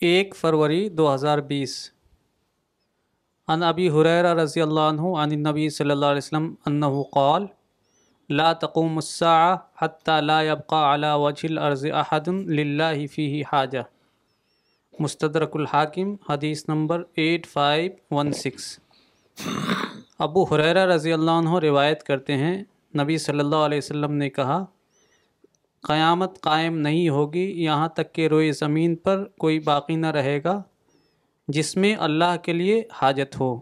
ایک 0.00 0.36
فروری 0.36 0.88
دو 0.88 1.14
ہزار 1.14 1.38
بیس۔ 1.38 1.90
ان 3.48 3.62
ابی 3.62 3.88
حریر 3.88 4.34
رضی 4.34 4.60
اللہ 4.60 4.80
عنہ 4.80 5.00
عن 5.00 5.30
النبی 5.30 5.68
صلی 5.68 5.90
اللہ 5.90 6.06
علیہ 6.06 6.18
وسلم 6.18 6.54
انہ 6.66 7.02
قال، 7.12 7.46
لا 8.28 8.52
تقوم 8.52 8.96
الساعة 8.96 9.54
حتى 9.82 10.20
لا 10.20 10.42
يبقى 10.42 10.94
على 10.94 11.06
وجه 11.12 11.48
الارض 11.50 11.86
احد 11.86 12.28
للہ 12.28 13.06
فیہ 13.06 13.44
حاجہ۔ 13.52 13.78
مستدرک 14.98 15.50
الحاکم، 15.54 16.14
حدیث 16.28 16.68
number 16.68 17.02
eight 17.14 17.46
five 17.46 18.16
one 18.16 18.32
six. 18.32 18.78
ابو 20.18 20.44
حریرہ 20.44 20.86
رضی 20.86 21.12
اللہ 21.12 21.30
عنہ 21.30 21.58
روایت 21.58 22.02
کرتے 22.02 22.36
ہیں، 22.36 22.64
نبی 22.98 23.18
صلی 23.18 23.40
اللہ 23.40 23.56
علیہ 23.56 23.78
وسلم 23.78 24.12
نے 24.12 24.30
کہا 24.30 24.64
قیامت 25.84 26.40
قائم 26.40 26.78
نہیں 26.78 27.08
ہوگی، 27.08 27.44
یہاں 27.64 27.88
تک 27.88 28.12
کہ 28.14 28.26
روئے 28.28 28.50
زمین 28.52 28.94
پر 28.96 29.24
کوئی 29.38 29.58
باقی 29.60 29.96
نہ 29.96 30.10
رہے 30.10 30.38
گا، 30.44 30.62
جس 31.48 31.76
میں 31.76 31.94
اللہ 31.98 32.36
کے 32.42 32.52
لیے 32.52 32.82
حاجت 32.92 33.40
ہو۔ 33.40 33.54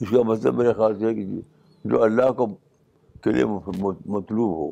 اس 0.00 0.10
کا 0.10 0.22
مطلب 0.22 0.54
میرے 0.54 0.72
خیال 0.72 0.98
سے 0.98 1.06
ہے 1.06 1.14
کہ 1.14 1.24
جو 1.84 2.02
اللہ 2.02 2.30
کو 2.36 2.46
کے 3.22 3.32
لیے 3.32 3.44
مطلوب 3.44 4.56
ہو، 4.56 4.70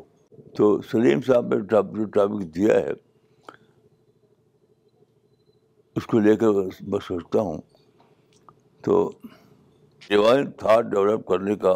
تو 0.57 0.81
سلیم 0.81 1.21
صاحب 1.27 1.47
نے 1.47 1.59
جو 1.61 2.05
ٹاپک 2.05 2.41
دیا 2.55 2.75
ہے، 2.75 2.91
اس 5.95 6.05
کو 6.07 6.19
لے 6.19 6.35
کر 6.35 6.47
میں 6.87 6.99
سوچتا 7.07 7.41
ہوں۔ 7.41 7.61
تو 8.81 9.11
ڈیوائن 10.09 10.51
تھاٹ 10.51 10.85
ڈیولپ 10.85 11.27
کرنے 11.27 11.55
کا 11.55 11.73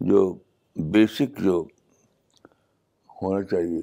جو 0.00 0.34
بیسک 0.76 1.38
جو 1.38 1.64
ہونا 3.22 3.42
چاہیے 3.42 3.82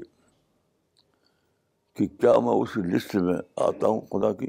کہ 1.94 2.08
کیا 2.08 2.40
میں 2.40 2.54
اس 2.54 2.78
لسٹ 2.78 3.16
میں 3.16 3.38
آتا 3.56 3.88
ہوں 3.88 4.02
خدا 4.02 4.34
کی؟ 4.34 4.48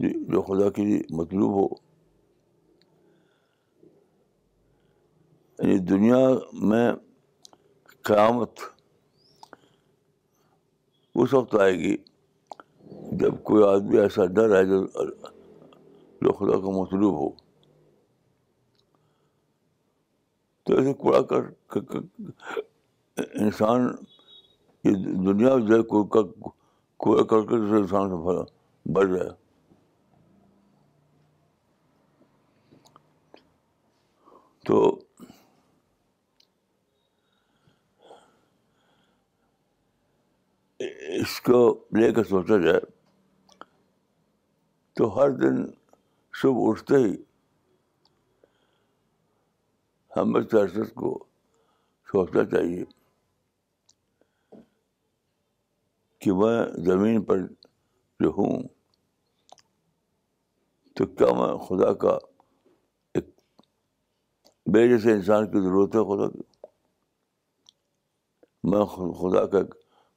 جی، 0.00 0.24
جو 0.24 0.42
خدا 0.42 0.70
کے 0.70 0.84
لیے 0.84 1.02
مطلوب 1.10 1.52
ہو۔ 1.52 1.86
یعنی 5.58 5.78
دنیا 5.78 6.18
میں 6.52 6.92
قیامت 8.02 8.50
اس 11.14 11.34
وقت 11.34 11.54
آئے 11.54 11.72
گی 11.72 11.96
جب 13.12 13.42
کوئی 13.42 13.64
آدمی 13.64 13.98
ایسا 13.98 14.26
ڈر 14.26 14.56
ہے 14.56 14.64
جو 14.64 14.86
جو 16.20 16.32
خدا 16.32 16.60
کا 16.60 16.70
مطلوب 16.80 17.14
ہو۔ 17.14 17.45
تو 20.66 20.76
ایسے 20.78 20.92
کوڑا 20.92 21.20
کر 21.22 21.42
انسان 23.16 23.86
یہ 24.84 24.94
دنیا 25.26 25.50
جو 25.58 25.76
ہے 25.76 25.82
کوڑا 25.82 27.22
کر 27.24 27.42
کے 27.48 27.56
انسان 27.76 28.10
سے 28.10 28.42
بڑھ 28.86 29.08
جائے 29.08 29.30
تو 34.66 34.78
اس 41.20 41.40
کو 41.40 41.60
لے 41.96 42.12
کر 42.12 42.24
سوچا 42.24 42.56
جائے 42.64 42.80
تو 44.96 45.14
ہر 45.16 45.30
دن 45.30 45.64
صبح 46.34 46.70
اٹھتے 46.70 46.96
ہی 46.96 47.14
ہمیں 50.16 50.42
چرچ 50.42 50.94
کو 50.94 51.24
سوچنا 52.12 52.44
چاہیے 52.44 52.84
کہ 56.18 56.32
میں 56.32 56.66
زمین 56.84 57.22
پر 57.22 57.38
جو 58.20 58.28
ہوں، 58.28 58.62
تو 60.94 61.06
کیا 61.06 61.26
میں 61.32 61.56
خدا 61.56 61.92
کا 61.94 62.18
ایک 63.14 63.26
بے 64.66 64.88
جیسے 64.88 65.12
انسان 65.12 65.46
کی 65.46 65.60
ضرورت 65.60 65.96
ہے 65.96 66.00
خدا 66.00 66.30
کی؟ 66.30 66.42
میں 68.64 68.84
خدا 68.84 69.46
کا 69.46 69.58
ایک 69.58 69.74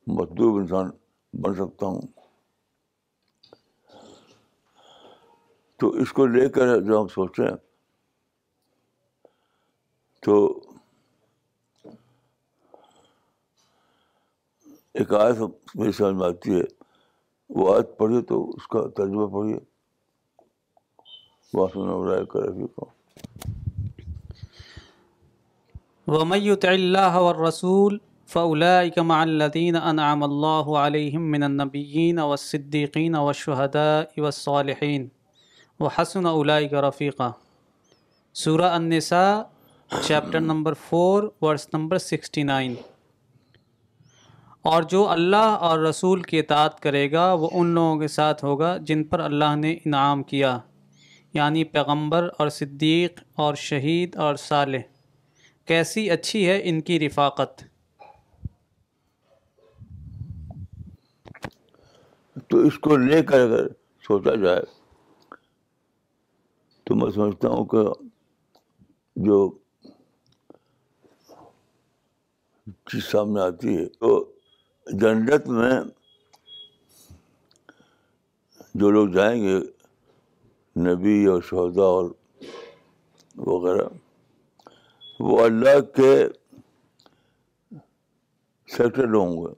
مطلوب 0.07 0.57
انسان 0.57 0.89
بن 1.33 1.53
سکتا 1.53 1.85
ہوں۔ 1.85 2.01
تو 5.77 5.89
اس 5.89 6.13
کو 6.13 6.25
لے 6.25 6.49
کر 6.49 6.81
جو 6.81 7.01
ہم 7.01 7.07
سوچیں 7.07 7.68
تو 10.29 10.59
ایک 14.93 15.13
آیت 15.13 15.35
میری 15.75 15.91
سمجھ 15.91 16.15
میں 16.15 16.27
آتی 16.27 16.55
ہے، 16.55 16.63
وہ 17.49 17.75
آیت 17.75 17.97
پڑھیے 17.97 18.21
تو 18.21 18.49
اس 18.49 18.67
کا 18.67 18.79
ترجمہ 18.95 19.27
پڑھیے۔ 19.27 19.57
رائے 22.07 22.25
کر 22.25 22.39
ومن 26.07 26.37
يطع 26.37 26.69
الله 26.69 27.19
والرسول 27.19 27.97
فأولئك 28.27 28.97
مع 28.97 29.21
الذين 29.21 29.75
أنعم 29.91 30.23
الله 30.23 30.77
عليهم 30.77 31.31
من 31.31 31.43
النبيين 31.43 32.19
والصديقين 32.19 33.15
والشهداء 33.15 34.19
والصالحين۔ 34.19 35.07
وحسن 35.79 36.25
أولئك 36.25 36.73
رفيقا۔ 36.73 37.31
سورہ 38.33 38.71
النساء 38.71 39.41
chapter 39.89 40.39
number 40.39 40.73
four, 40.73 41.23
verse 41.41 41.67
number 41.73 41.97
sixty 41.97 42.43
nine. 42.43 42.75
اور 44.61 44.83
جو 44.83 45.09
اللہ 45.09 45.35
اور 45.35 45.79
رسول 45.79 46.21
کی 46.21 46.39
اطاعت 46.39 46.79
کرے 46.79 47.11
گا، 47.11 47.33
وہ 47.33 47.49
ان 47.53 47.67
لوگوں 47.67 47.99
کے 47.99 48.07
ساتھ 48.07 48.45
ہوگا 48.45 48.77
جن 48.77 49.03
پر 49.03 49.19
اللہ 49.19 49.55
نے 49.55 49.73
انعام 49.73 50.23
کیا 50.23 50.59
یعنی 51.33 51.63
پیغمبر 51.63 52.29
اور 52.37 52.49
صدیق 52.49 53.23
اور 53.35 53.55
شہید 53.55 54.15
اور 54.15 54.35
صالح۔ 54.35 54.77
کیسی 55.65 56.11
اچھی 56.11 56.49
ہے 56.49 56.61
ان 56.63 56.81
کی 56.81 56.99
رفاقت۔ 56.99 57.63
تو 62.47 62.57
اس 62.57 62.79
کو 62.79 62.97
لے 62.97 63.23
کر 63.23 63.41
اگر 63.41 63.67
سوچا 64.07 64.35
جائے، 64.35 64.61
تو 66.83 66.95
میں 66.95 67.11
سمجھتا 67.11 67.49
ہوں 67.49 67.65
کہ 67.65 68.05
جو 69.15 69.58
چیز 72.71 73.03
سامنے 73.03 73.41
آتی 73.41 73.77
ہے۔ 73.77 73.85
تو 73.85 74.31
جنت 74.91 75.47
میں 75.47 75.81
جو 78.73 78.91
لوگ 78.91 79.07
جائیں 79.07 79.43
گے، 79.43 79.59
نبی 80.79 81.25
اور 81.25 81.41
شہدا 81.41 81.83
اور 81.83 82.09
وغیرہ، 83.37 83.87
وہ 85.19 85.45
اللہ 85.45 85.81
کے 85.81 86.27
سیکٹر 88.77 89.13
ہوں 89.13 89.45
گے 89.45 89.53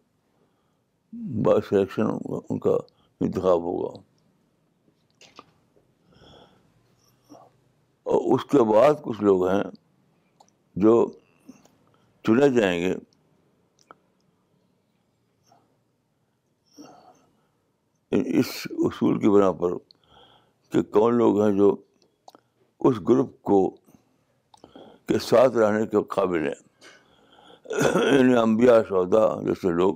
بس 1.13 1.69
سلیکشن 1.69 2.03
ان 2.50 2.59
کا 2.59 2.77
انتخاب 3.19 3.61
ہوگا۔ 3.61 4.01
اور 8.03 8.35
اس 8.35 8.45
کے 8.45 8.63
بعد 8.63 8.94
کچھ 9.01 9.21
لوگ 9.21 9.47
ہیں 9.47 9.63
جو 10.75 11.11
چنے 12.23 12.49
جائیں 12.49 12.81
گے۔ 12.81 12.95
اس 18.12 18.68
اصول 18.71 19.19
کی 19.19 19.29
بنا 19.29 19.51
پر 19.51 19.69
کہ 20.69 20.81
کون 20.81 21.15
لوگ 21.15 21.41
ہیں 21.41 21.57
جو 21.57 21.75
اس 22.79 22.95
گروپ 23.09 23.41
کو، 23.41 23.69
کے 25.06 25.19
ساتھ 25.19 25.57
رہنے 25.57 25.85
کے 25.85 25.97
قابل 26.09 26.47
ہیں۔ 26.47 26.71
یعنی 28.18 28.38
انبیاء 28.38 28.79
سودا 28.89 29.41
جیسے 29.41 29.69
لوگ 29.71 29.95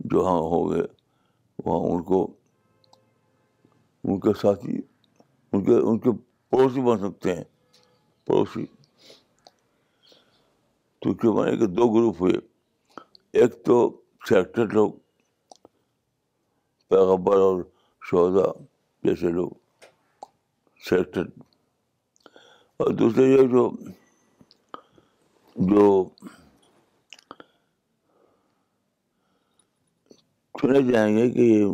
جو 0.00 0.24
ہاں 0.24 0.38
ہو 0.38 0.70
گئے 0.70 0.82
وہاں 1.64 1.92
ان 1.92 2.02
کو، 2.02 2.32
ان 4.04 4.20
کے 4.20 4.28
ساتھی، 4.40 4.78
ان 5.52 5.64
کے 5.64 5.74
ان 5.74 5.98
کے 5.98 6.10
پڑوسی 6.50 6.80
بن 6.80 6.98
سکتے 6.98 7.36
ہیں۔ 7.36 7.44
پڑوسی۔ 8.24 8.83
تو 11.04 11.14
کیوں 11.14 11.34
بنے 11.36 11.56
کہ 11.56 11.66
دو 11.66 11.88
گروپ 11.94 12.16
ہوئے۔ 12.20 12.34
ایک 13.32 13.64
تو 13.64 14.02
سیکٹر 14.28 14.66
لوگ 14.72 14.92
پیغبر 16.88 17.36
اور 17.36 17.62
شہدا 18.02 18.46
جیسے 19.02 19.32
لوگ 19.32 19.50
سیکٹر 20.82 21.22
اور 22.80 22.90
دوسرے 22.90 23.24
یہ 23.24 23.48
جو 23.48 23.70
جو 25.56 26.04
چنے 30.54 30.92
جائیں 30.92 31.16
گے 31.16 31.30
کہ 31.30 31.40
یہ 31.40 31.66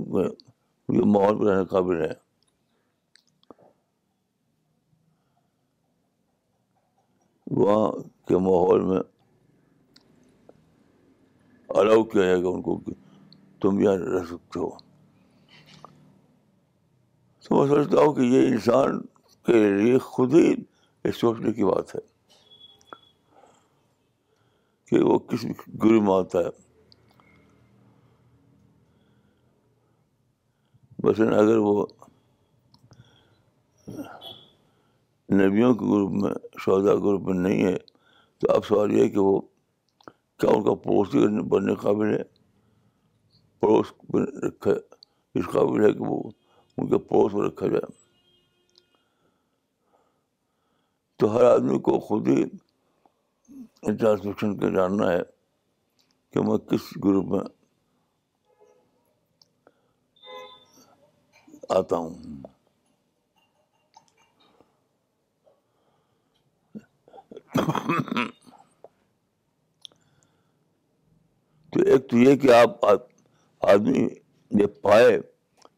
ماحول 0.88 1.38
پہ 1.38 1.50
رہنے 1.50 1.65
قابل 1.65 2.03
ہے 2.03 2.12
وہاں 7.47 7.93
کے 8.29 8.38
ماحول 8.38 8.83
میں 8.85 9.00
الاؤ 11.75 12.03
کیا 12.03 12.23
جائے 12.23 12.43
گا 12.43 12.49
ان 12.49 12.63
کو 12.63 12.77
کہ 12.77 12.93
تم 13.61 13.81
یہاں 13.81 13.97
رہ 13.97 14.25
سکتے 14.25 14.61
ہو؟ 14.61 14.71
تو 17.43 17.57
میں 17.57 17.69
سمجھتا 17.69 18.01
ہوں 18.01 18.13
کہ 18.15 18.21
یہ 18.21 18.47
انسان 18.47 19.01
کے 19.47 19.71
لیے 19.71 19.99
خود 19.99 20.35
ہی 20.35 20.55
یہ 21.05 21.11
سوچنے 21.11 21.53
کی 21.53 21.65
بات 21.65 21.95
ہے 21.95 22.01
کہ 24.85 25.01
وہ 25.01 25.19
کس 25.19 25.47
گرو 25.85 26.01
مانتا 26.01 26.39
ہے۔ 26.39 26.51
بس 30.99 31.21
اگر 31.21 31.57
وہ 31.57 31.87
نبیوں 35.33 35.75
کے 35.75 35.85
گروپ 35.85 36.11
میں 36.11 36.33
سودا 36.65 36.95
گروپ 36.95 37.23
میں 37.23 37.35
نہیں 37.35 37.65
ہے، 37.65 37.79
تو 38.39 38.53
اب 38.55 38.67
سوال 38.67 38.93
یہ 38.93 39.03
ہے 39.03 39.09
کہ 39.09 39.19
وہ 39.19 39.41
کیا 40.41 40.51
ان 40.51 40.65
کا 40.65 40.75
پڑوسی 40.75 41.43
بننے 41.43 41.75
قابل 41.75 42.19
ہے؟ 42.19 42.23
پڑوس 43.61 43.93
رکھا 44.45 44.71
اس 45.35 45.45
قابل 45.53 45.85
ہے 45.85 45.93
کہ 45.93 46.01
وہ 46.01 46.23
ان 46.79 46.89
کے 46.89 46.99
پڑوس 46.99 47.35
میں 47.35 47.49
رکھا 47.49 47.67
جائے۔ 47.67 47.93
تو 51.17 51.37
ہر 51.37 51.45
آدمی 51.45 51.79
کو 51.79 52.01
خود 52.01 52.29
ہی 52.29 52.45
انٹرانسپیکشن 53.83 54.59
کا 54.59 54.69
جاننا 54.69 55.13
ہے 55.13 55.23
کہ 56.31 56.41
میں 56.41 56.59
کس 56.59 56.97
گروپ 57.05 57.25
میں 57.27 57.41
آتا 61.69 61.97
ہوں۔ 61.97 62.15
تو 71.73 71.81
ایک 71.81 72.11
تو 72.11 72.17
یہ 72.17 72.37
کہ 72.37 72.53
آپ 72.53 72.85
آدمی 73.61 74.09
یہ 74.51 74.67
پائے 74.67 75.21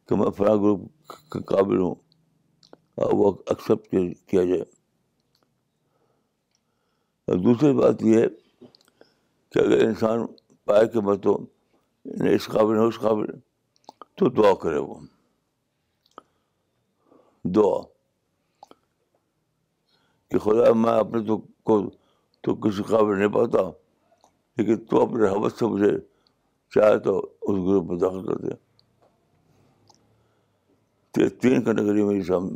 کہ 0.07 0.15
میں 0.15 0.29
فلاں 0.29 0.55
گروپ 0.55 0.81
کے 1.07 1.43
قابل 1.43 1.77
ہوں 1.77 1.95
اور 2.95 3.13
وہ 3.13 3.31
ایکسیپٹ 3.47 3.95
کیا 4.29 4.43
جائے۔ 4.43 4.61
اور 7.27 7.37
دوسری 7.37 7.73
بات 7.73 8.01
یہ 8.01 8.17
ہے 8.17 8.27
کہ 9.49 9.59
اگر 9.59 9.85
انسان 9.87 10.19
پائے 10.65 10.87
کہ 10.87 11.01
میں 11.01 11.17
تو 11.17 11.45
اس 12.05 12.45
قابل 12.45 12.75
ہے 12.75 12.85
اس 12.85 12.99
قابل 12.99 13.25
تو 14.15 14.29
دعا 14.29 14.53
کرے 14.61 14.77
وہ۔ 14.77 14.95
دعا 17.43 17.81
کہ 20.31 20.39
خدا 20.39 20.73
میں 20.73 20.93
اپنے 20.93 21.25
تو 21.25 21.37
کو، 21.37 21.89
تو 22.41 22.55
کسی 22.55 22.83
قابل 22.83 23.17
نہیں 23.17 23.27
پاتا۔ 23.27 23.82
لیکن 24.57 24.85
تو 24.85 25.01
اپنے 25.01 25.27
حوث 25.27 25.59
سے 25.59 25.65
مجھے 25.65 25.91
چاہے 26.69 26.99
تو 26.99 27.19
اس 27.19 27.57
گروپ 27.57 27.91
میں 27.91 27.99
داخل 27.99 28.27
کر 28.27 28.35
دے 28.35 28.49
تین 31.29 31.63
کیٹیگری 31.63 32.03
میری 32.03 32.23
سامنے 32.23 32.55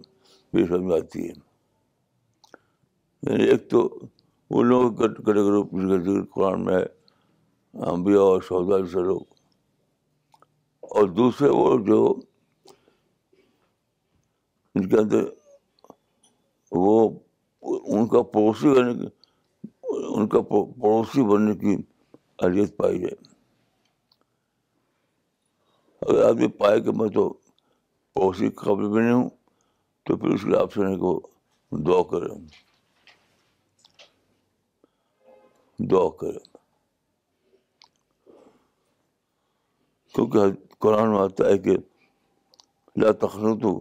میری 0.54 0.68
سمجھ 0.68 1.04
آتی 1.04 1.30
ہے۔ 1.30 1.34
یعنی 3.22 3.44
ایک 3.44 3.70
تو 3.70 4.00
ان 4.50 4.68
لوگوں 4.68 4.92
کا 4.92 5.08
کیٹیگری 5.08 6.04
ذکر 6.04 6.32
قرآن 6.36 6.66
میں 6.66 6.76
ہے 6.76 6.86
انبیاء 7.74 8.22
اور 8.22 8.42
سودا 8.42 8.86
سے 8.86 9.00
لوگ۔ 9.04 9.22
اور 10.82 11.08
دوسرے 11.08 11.50
وہ 11.50 11.80
جو 11.88 12.16
ان 14.76 14.90
کے 14.90 14.98
اندر 14.98 15.24
وہ 16.72 17.20
ان 17.62 18.08
کا 18.08 18.22
پڑوسی 18.22 18.70
بننے 18.70 18.94
کی 18.94 19.17
ان 19.88 20.28
کا 20.28 20.42
پڑوسی 20.42 21.24
بننے 21.28 21.54
کی 21.56 21.76
اہلیت 22.40 22.78
پائی 22.78 23.00
جائے۔ 23.00 23.16
اگر 26.02 26.24
آدمی 26.24 26.48
پائے 26.48 26.82
کہ 26.82 26.92
میں 26.92 27.10
تو 27.10 27.30
پڑوسی 28.16 28.50
قابل 28.50 28.90
بھی 28.90 29.02
نہیں 29.02 29.14
ہوں، 29.14 29.30
تو 30.06 30.16
پھر 30.18 30.30
اس 30.30 30.44
کے 30.44 30.58
آپ 30.58 30.74
سے 30.74 30.96
کو 30.98 31.12
دعا 31.72 32.02
کرے 32.10 32.36
دعا 35.80 36.10
کرے 36.20 36.40
کیونکہ 40.16 40.40
قرآن 40.80 41.10
میں 41.12 41.20
آتا 41.20 41.50
ہے 41.50 41.58
کہ 41.58 41.78
لا 42.96 43.12
تخن 43.12 43.60
تو 43.60 43.80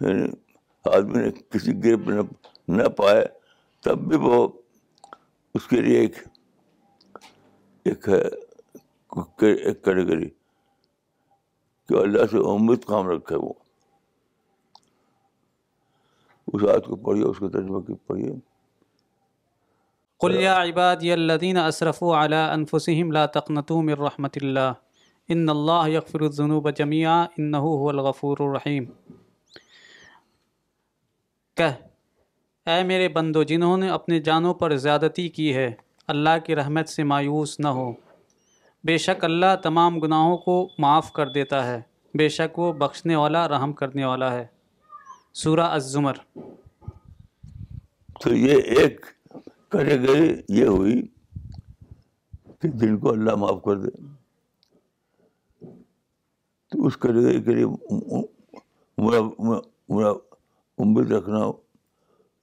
یعنی 0.00 0.28
آدمی 0.84 1.22
نے 1.22 1.30
کسی 1.50 1.72
گروپ 1.84 2.08
میں 2.08 2.22
نہ 2.68 2.88
پائے، 2.88 3.24
تب 3.82 3.98
بھی 3.98 4.16
وہ 4.16 4.48
اس 5.58 5.66
کے 5.66 5.80
لیے 5.80 6.00
ایک 6.00 6.16
ایک 7.84 8.08
ہے 8.08 8.22
ایک 9.46 9.84
کیٹیگری 9.84 10.28
کہ 11.88 11.94
اللہ 11.94 12.18
سے 12.30 12.36
امید 12.36 12.84
کام 12.84 13.08
رکھے 13.08 13.36
وہ۔ 13.36 13.52
اس 16.52 16.62
آیت 16.62 16.84
کو 16.84 16.96
پڑھیے، 16.96 17.24
اس 17.24 17.38
کے 17.38 17.48
ترجمہ 17.48 17.80
کی 17.80 17.94
پڑھیے۔ 17.94 18.32
قل 20.18 20.36
یا 20.40 20.62
عبادی 20.62 21.12
الذین 21.12 21.56
اسرفوا 21.56 22.24
علی 22.24 22.36
انفسهم 22.36 23.12
لا 23.12 23.26
تقنطوا 23.26 23.82
من 23.82 23.92
رحمت 23.92 24.38
اللہ۔ 24.42 24.72
ان 25.28 25.48
اللہ 25.48 25.88
یغفر 25.88 26.20
الذنوب 26.20 26.70
جميعا 26.70 27.26
انه 27.38 27.64
هو 27.64 27.88
الغفور 27.88 28.36
الرحیم۔ 28.40 28.84
کہ 31.54 31.87
اے 32.68 32.82
میرے 32.82 33.08
بندو، 33.08 33.42
جنہوں 33.42 33.76
نے 33.76 33.88
اپنے 33.88 34.20
جانوں 34.20 34.54
پر 34.54 34.76
زیادتی 34.76 35.28
کی 35.28 35.54
ہے، 35.54 35.74
اللہ 36.06 36.38
کی 36.46 36.56
رحمت 36.56 36.88
سے 36.88 37.04
مایوس 37.04 37.60
نہ 37.60 37.68
ہو۔ 37.68 37.92
بے 38.84 38.98
شک 38.98 39.24
اللہ 39.24 39.56
تمام 39.62 39.98
گناہوں 39.98 40.36
کو 40.36 40.68
معاف 40.78 41.12
کر 41.12 41.28
دیتا 41.28 41.66
ہے۔ 41.66 41.82
بے 42.14 42.28
شک 42.28 42.58
وہ 42.58 42.72
بخشنے 42.72 43.16
والا، 43.16 43.48
رحم 43.48 43.72
کرنے 43.72 44.04
والا 44.04 44.32
ہے۔ 44.32 44.46
سورہ 45.32 45.60
الزمر۔ 45.60 46.12
تو 48.22 48.34
یہ 48.34 48.60
ایک 48.60 49.06
کیٹیگری 49.70 50.42
یہ 50.48 50.64
ہوئی 50.64 51.02
کہ 52.60 52.68
جن 52.68 52.98
کو 52.98 53.10
اللہ 53.10 53.34
معاف 53.34 53.62
کر 53.62 53.76
دے۔ 53.76 53.90
تو 56.70 56.86
اس 56.86 56.96
کیٹیگری 56.96 57.42
کے 57.42 57.50
لیے 57.50 57.64
امید 60.78 61.12
رکھنا 61.12 61.67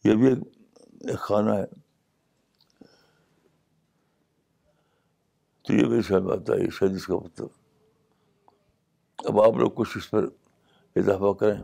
یہ 0.06 0.16
بھی 0.16 0.28
ایک 0.28 1.20
خانہ 1.20 1.52
ہے۔ 1.52 1.66
تو 5.62 5.74
یہ 5.74 5.86
بھی 5.86 6.02
سمجھ 6.02 6.34
آتا 6.34 6.54
ہے 6.54 6.66
حدیث 6.66 7.06
کا 7.06 7.16
مطلب۔ 7.16 7.48
اب 9.18 9.42
آپ 9.42 9.54
لوگ 9.54 9.72
کچھ 9.76 9.98
اس 9.98 10.12
پر 10.12 10.28
اضافہ 10.96 11.34
کریں۔ 11.34 11.62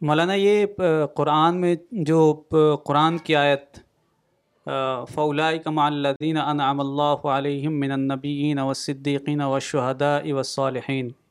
مولانا، 0.00 0.34
یہ 0.34 0.66
قرآن 1.14 1.60
میں 1.60 1.76
جو 1.92 2.42
قرآن 2.84 3.18
کی 3.18 3.36
آیت 3.36 3.85
فولائی 5.14 5.58
کم 5.58 5.78
الدین 5.78 6.36
انعام 6.36 6.80
اللہ 6.80 7.26
علیہم 7.26 7.80
من 7.80 7.92
النبیین 7.92 8.58
و 8.58 8.74
صدیقین 8.74 9.40
و 9.40 9.58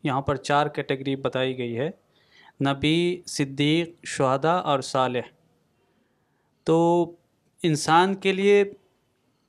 یہاں 0.04 0.22
پر 0.22 0.36
چار 0.36 0.68
کیٹیگری 0.68 1.16
بتائی 1.16 1.58
گئی 1.58 1.78
ہے۔ 1.78 1.90
نبی، 2.66 3.22
صدیق 3.26 4.06
شہدا 4.06 4.52
اور 4.52 4.80
صالح۔ 4.80 5.22
تو 6.64 7.12
انسان 7.64 8.16
کے 8.16 8.34
لیے 8.34 8.64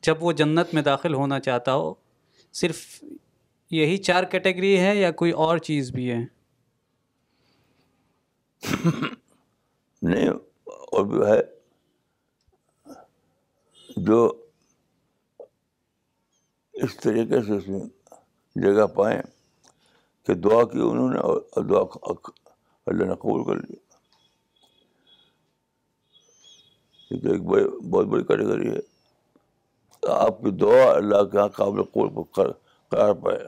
جب 0.03 0.15
وہ 0.21 0.33
جنت 0.33 0.75
میں 0.75 0.83
داخل 0.83 1.15
ہونا 1.15 1.41
چاہتا 1.41 1.75
ہو، 1.75 1.95
صرف 2.53 3.05
یہی 3.71 3.97
چار 3.97 4.25
کیٹیگری 4.25 4.79
ہے 4.79 4.97
یا 4.97 5.11
کوئی 5.11 5.31
اور 5.31 5.59
چیز 5.59 5.91
بھی 5.91 6.11
ہے؟ 6.11 6.19
نہیں، 10.03 10.29
اور 10.67 11.05
بھی 11.05 11.19
ہے۔ 11.19 11.56
جو 13.97 14.47
اس 16.73 16.97
طریقے 16.97 17.43
سے 17.43 17.57
اس 17.57 17.69
میں 17.69 17.81
جگہ 18.55 18.87
پائیں 18.87 19.23
کہ 20.27 20.35
دعا 20.35 20.65
کی 20.65 20.79
انہوں 20.81 21.11
نے 21.11 21.19
اور 21.19 21.65
دعا 21.65 22.13
اللہ 22.87 23.05
نے 23.05 23.15
قبول 23.15 23.45
کر 23.45 23.55
لیا۔ 23.57 23.97
یہ 27.11 27.23
تو 27.23 27.33
ایک 27.33 27.43
بڑی 27.43 27.65
بہت 27.91 28.07
بڑی 28.07 28.25
کیٹیگری 28.25 28.71
ہے۔ 28.71 28.81
آپ 30.09 30.39
کی 30.39 30.51
دعا 30.51 30.97
اللہ 30.97 31.25
کے 31.25 31.39
یہاں 31.39 31.49
قابل 31.49 31.83
قبول 31.83 32.25
قرار 32.91 33.13
پائے۔ 33.13 33.47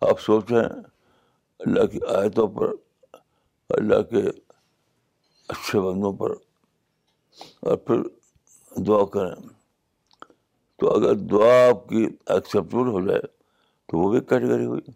آپ 0.00 0.20
سوچیں 0.20 0.64
اللہ 1.58 1.86
کی 1.86 1.98
آیتوں 2.08 2.48
پر، 2.48 2.70
اللہ 3.68 4.02
کے 4.02 4.22
اچھے 5.48 5.80
بندوں 5.80 6.12
پر 6.12 6.51
اور 7.60 7.76
پھر 7.76 7.96
دعا 8.76 9.04
کریں۔ 9.04 9.48
تو 10.76 10.94
اگر 10.94 11.14
دعا 11.14 11.68
آپ 11.68 11.88
کی 11.88 12.06
ایکسیپٹیبل 12.26 12.86
ہو 12.86 13.06
جائے 13.06 13.20
تو 13.88 13.98
وہ 13.98 14.10
بھی 14.10 14.20
کیٹیگری 14.20 14.64
ہوئی۔ 14.64 14.90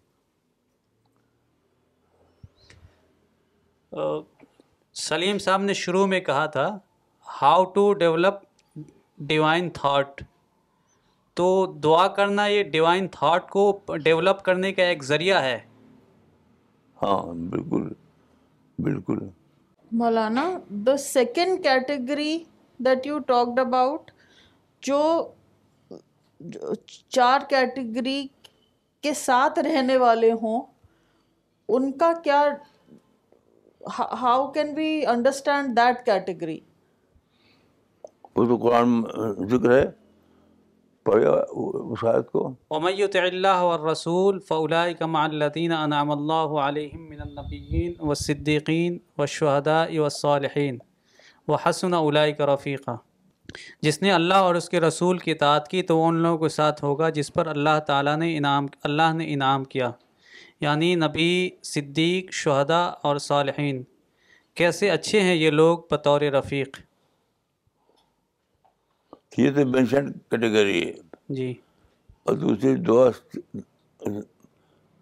سلیم 4.93 5.37
صاحب 5.37 5.61
نے 5.61 5.73
شروع 5.73 6.05
میں 6.05 6.19
کہا 6.19 6.45
تھا 6.45 6.79
how 7.41 7.65
to 7.65 7.93
develop 7.93 8.33
divine 9.17 9.69
thought 9.69 10.21
تو 11.33 11.65
دعا 11.83 12.07
کرنا 12.07 12.45
یہ 12.45 12.63
ڈیوائن 12.63 13.07
تھاٹ 13.07 13.49
کو 13.49 13.79
ڈیولپ 14.03 14.43
کرنے 14.43 14.73
کا 14.73 14.83
ایک 14.83 15.03
ذریعہ 15.03 15.41
ہے۔ 15.41 15.59
ہاں 17.01 17.33
بالکل 17.33 17.93
بالکل۔ 18.79 19.19
مولانا 19.91 20.49
the 20.85 20.95
second 20.97 21.63
category 21.63 22.37
that 22.79 23.05
you 23.07 23.17
talked 23.27 23.59
about 23.59 24.11
جو 24.83 25.01
چار 27.09 27.39
کیٹیگری 27.49 28.27
کے 29.03 29.13
ساتھ 29.13 29.59
رہنے 29.59 29.97
والے 29.97 30.31
ہوں، 30.31 30.61
ان 31.69 31.91
کا 31.91 32.11
کیا 32.23 32.43
how 34.21 34.51
can 34.51 34.73
we 34.75 35.05
understand 35.05 35.77
that 35.77 36.05
category 36.05 36.59
قرآن، 38.35 39.01
ذکر 39.49 39.71
ہے۔ 39.71 39.85
پڑھے 41.11 41.27
اس 41.91 42.03
آیت 42.03 42.31
کو۔ 42.31 42.53
ومن 42.69 42.91
يطع 42.99 43.19
الله 43.19 43.67
والرسول 43.67 44.39
فاولئك 44.39 45.01
مع 45.01 45.23
الذين 45.23 45.71
انعم 45.71 46.11
الله 46.11 46.67
عليهم 46.67 47.09
من 47.09 47.21
النبيين 47.21 47.93
والصديقين 47.99 48.97
والشهداء 49.17 49.99
والصالحين 49.99 50.77
وحسن 51.47 51.93
اولئك 51.93 52.41
رفیقا 52.41 52.95
جس 53.81 54.01
نے 54.01 54.11
اللہ 54.11 54.33
اور 54.33 54.55
اس 54.55 54.69
کے 54.69 54.79
رسول 54.79 55.17
کی 55.17 55.31
اطاعت 55.31 55.67
کی 55.67 55.81
تو 55.81 55.97
وہ 55.97 56.07
ان 56.07 56.15
لوگوں 56.15 56.37
کے 56.37 56.49
ساتھ 56.49 56.83
ہوگا 56.83 57.09
جس 57.09 57.33
پر 57.33 57.47
اللہ 57.47 57.79
تعالیٰ 57.87 58.17
نے 58.17 58.37
انعام، 58.37 58.65
اللہ 58.83 59.13
نے 59.13 59.33
انعام 59.33 59.63
کیا۔ 59.63 59.91
یعنی 60.61 60.95
نبی، 60.95 61.49
صدیق، 61.63 62.31
شہداء 62.31 62.89
اور 63.03 63.17
صالحین۔ 63.17 63.83
کیسے 64.53 64.89
اچھے 64.89 65.19
ہیں 65.19 65.35
یہ 65.35 65.49
لوگ 65.49 65.79
بطور 65.91 66.21
رفیق۔ 66.21 66.86
یہ 69.37 69.51
تو 69.51 69.67
مینشن 69.67 70.11
کیٹیگری 70.11 70.87
ہے۔ 70.87 70.93
جی۔ 71.29 71.53
اور 72.23 72.35
دوسری 72.35 72.75
دعا 72.75 73.09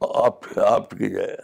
آپ 0.02 0.60
آپ 0.60 0.90
کی 0.90 1.10
جائے۔ 1.10 1.38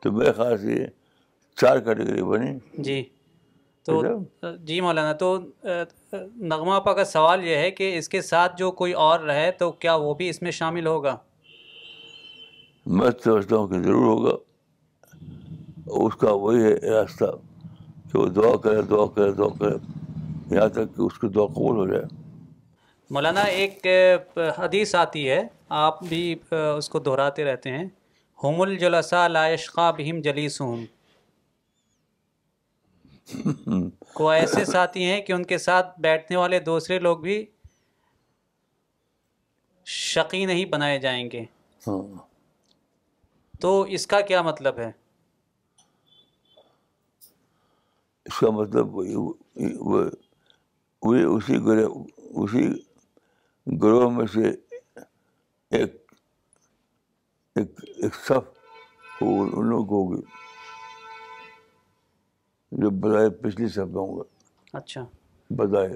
تو 0.00 0.12
میرے 0.12 0.56
سے 0.56 0.72
یہ 0.72 0.86
چار 1.56 1.78
کیٹیگری 1.78 2.22
بنی۔ 2.22 2.58
جی۔ 2.78 3.04
تو 3.82 4.12
جی 4.56 4.80
مولانا 4.80 5.12
تو 5.12 5.38
نغمہ 6.36 6.72
آپا 6.72 6.92
کا 6.92 7.04
سوال 7.04 7.44
یہ 7.44 7.56
ہے 7.56 7.70
کہ 7.70 7.98
اس 7.98 8.08
کے 8.08 8.22
ساتھ 8.22 8.58
جو 8.58 8.70
کوئی 8.70 8.92
اور 8.92 9.20
رہے 9.20 9.50
تو 9.50 9.72
کیا 9.72 9.94
وہ 9.94 10.14
بھی 10.14 10.28
اس 10.28 10.42
میں 10.42 10.50
شامل 10.50 10.86
ہوگا؟ 10.86 11.16
میں 12.86 13.10
سمجھتا 13.24 13.56
ہوں 13.56 13.68
کہ 13.68 13.82
ضرور 13.82 14.06
ہوگا۔ 14.06 14.36
اس 15.86 16.16
کا 16.16 16.32
وہی 16.32 16.62
ہے 16.62 16.90
راستہ۔ 16.90 17.24
کہ 18.16 18.22
وہ 18.22 18.28
دعا 18.28 18.56
کرے 18.56 18.82
دعا 18.82 19.06
کرے 19.06 19.32
دعا 19.32 19.48
کرے۔ 19.58 19.74
یہاں 20.54 20.68
تک 20.68 20.96
کہ 20.96 21.02
اس 21.02 21.18
کی 21.18 21.28
دعا 21.28 21.46
قبول 21.46 21.76
ہو 21.76 21.86
جائے۔ 21.86 22.04
مولانا 23.10 23.40
ایک 23.40 23.86
حدیث 24.58 24.94
آتی 24.94 25.30
ہے۔ 25.30 25.42
آپ 25.68 26.02
بھی 26.02 26.34
اس 26.78 26.88
کو 26.88 26.98
دہراتے 26.98 27.44
رہتے 27.44 27.70
ہیں۔ 27.70 27.84
ہم 28.42 28.60
الجلسا 28.60 29.28
لائشقا 29.28 29.90
بہم 29.90 30.20
جلیس 30.20 30.60
ہوں 30.60 30.86
کو 34.14 34.30
ایسے 34.30 34.64
ساتھی 34.64 35.04
ہیں 35.04 35.22
کہ 35.22 35.32
ان 35.32 35.44
کے 35.44 35.58
ساتھ 35.58 36.00
بیٹھنے 36.00 36.36
والے 36.36 36.60
دوسرے 36.60 36.98
لوگ 36.98 37.18
بھی 37.18 37.46
شقی 39.86 40.46
نہیں 40.46 40.64
بنائے 40.64 40.98
جائیں 40.98 41.28
گے۔ 41.32 41.44
ہاں۔ 41.88 42.18
تو 43.60 43.80
اس 43.80 44.06
کا 44.06 44.20
کیا 44.20 44.42
مطلب 44.42 44.78
ہے؟ 44.78 45.05
اس 48.26 48.38
کا 48.38 48.50
مطلب 48.50 48.94
وہی 48.94 49.14
وہی 51.02 51.22
اسی 51.24 51.58
گروہ 51.66 52.04
اسی 52.34 52.66
گروہ 53.66 54.10
میں 54.10 54.26
سے 54.26 54.50
ایک 55.72 55.94
ایک 57.56 57.84
ایک 57.96 58.14
صف 58.14 58.48
ان 59.20 59.68
لوگوں 59.68 59.84
کو 59.84 60.02
ہوگی 60.02 60.20
جو 62.72 62.90
بظاہر 62.90 63.28
پچھلی 63.28 63.68
صف 63.68 63.86
میں 63.86 64.02
ہوں 64.02 64.16
گا 64.16 64.22
اچھا 64.78 65.04
بظاہر 65.50 65.94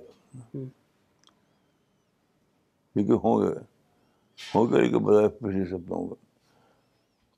کیونکہ 2.97 3.13
ہوں 3.13 3.43
گے 3.43 3.59
ہوں 4.39 4.73
گے 4.73 4.81
لیکن 4.81 5.05
بظاہر 5.05 5.29
پچھلی 5.29 5.65
صف 5.65 5.91
میں 5.91 5.97
ہوں 5.97 6.09
گا 6.09 6.15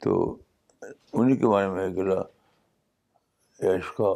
تو 0.02 0.37
انہیں 1.12 1.37
کے 1.37 1.46
بارے 1.46 1.68
میں 1.68 1.88
گلا 1.88 2.20
عشقہ 3.61 4.12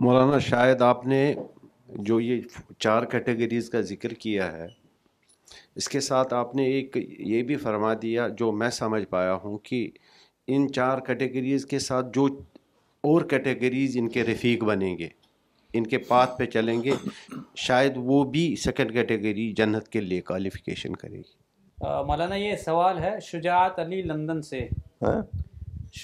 مولانا 0.00 0.38
شاید 0.38 0.82
آپ 0.82 1.06
نے 1.06 1.34
جو 1.88 2.20
یہ 2.20 2.40
چار 2.78 3.02
کیٹیگریز 3.02 3.70
کا 3.70 3.80
ذکر 3.80 4.14
کیا 4.14 4.52
ہے 4.52 4.66
اس 5.76 5.88
کے 5.88 6.00
ساتھ 6.00 6.34
آپ 6.34 6.54
نے 6.54 6.64
ایک 6.64 6.96
یہ 7.18 7.42
بھی 7.42 7.56
فرما 7.56 7.94
دیا 8.02 8.28
جو 8.28 8.52
میں 8.52 8.70
سمجھ 8.70 9.04
پایا 9.04 9.34
ہوں 9.34 9.58
کہ 9.58 9.90
ان 10.46 10.72
چار 10.72 10.98
کیٹیگریز 10.98 11.66
کے 11.66 11.78
ساتھ 11.78 12.06
جو 12.14 12.26
اور 13.00 13.22
کیٹیگریز 13.22 13.96
ان 13.96 14.08
کے 14.08 14.22
رفیق 14.22 14.64
بنیں 14.64 14.98
گے 14.98 15.08
ان 15.72 15.86
کے 15.86 15.98
پاتھ 15.98 16.38
پہ 16.38 16.44
چلیں 16.44 16.82
گے 16.82 16.92
شاید 17.56 17.92
وہ 17.96 18.24
بھی 18.24 18.56
سیکنڈ 18.56 18.92
کیٹیگری 18.92 19.52
جنت 19.52 19.88
کے 19.88 20.00
لیے 20.00 20.20
کوالیفیکیشن 20.20 20.96
کرے 20.96 21.16
گی۔ 21.16 21.34
مولانا 21.82 22.34
یہ 22.34 22.56
سوال 22.56 22.98
ہے 22.98 23.20
شجاعت 23.22 23.78
علی 23.78 24.02
لندن 24.02 24.42
سے۔ 24.42 24.68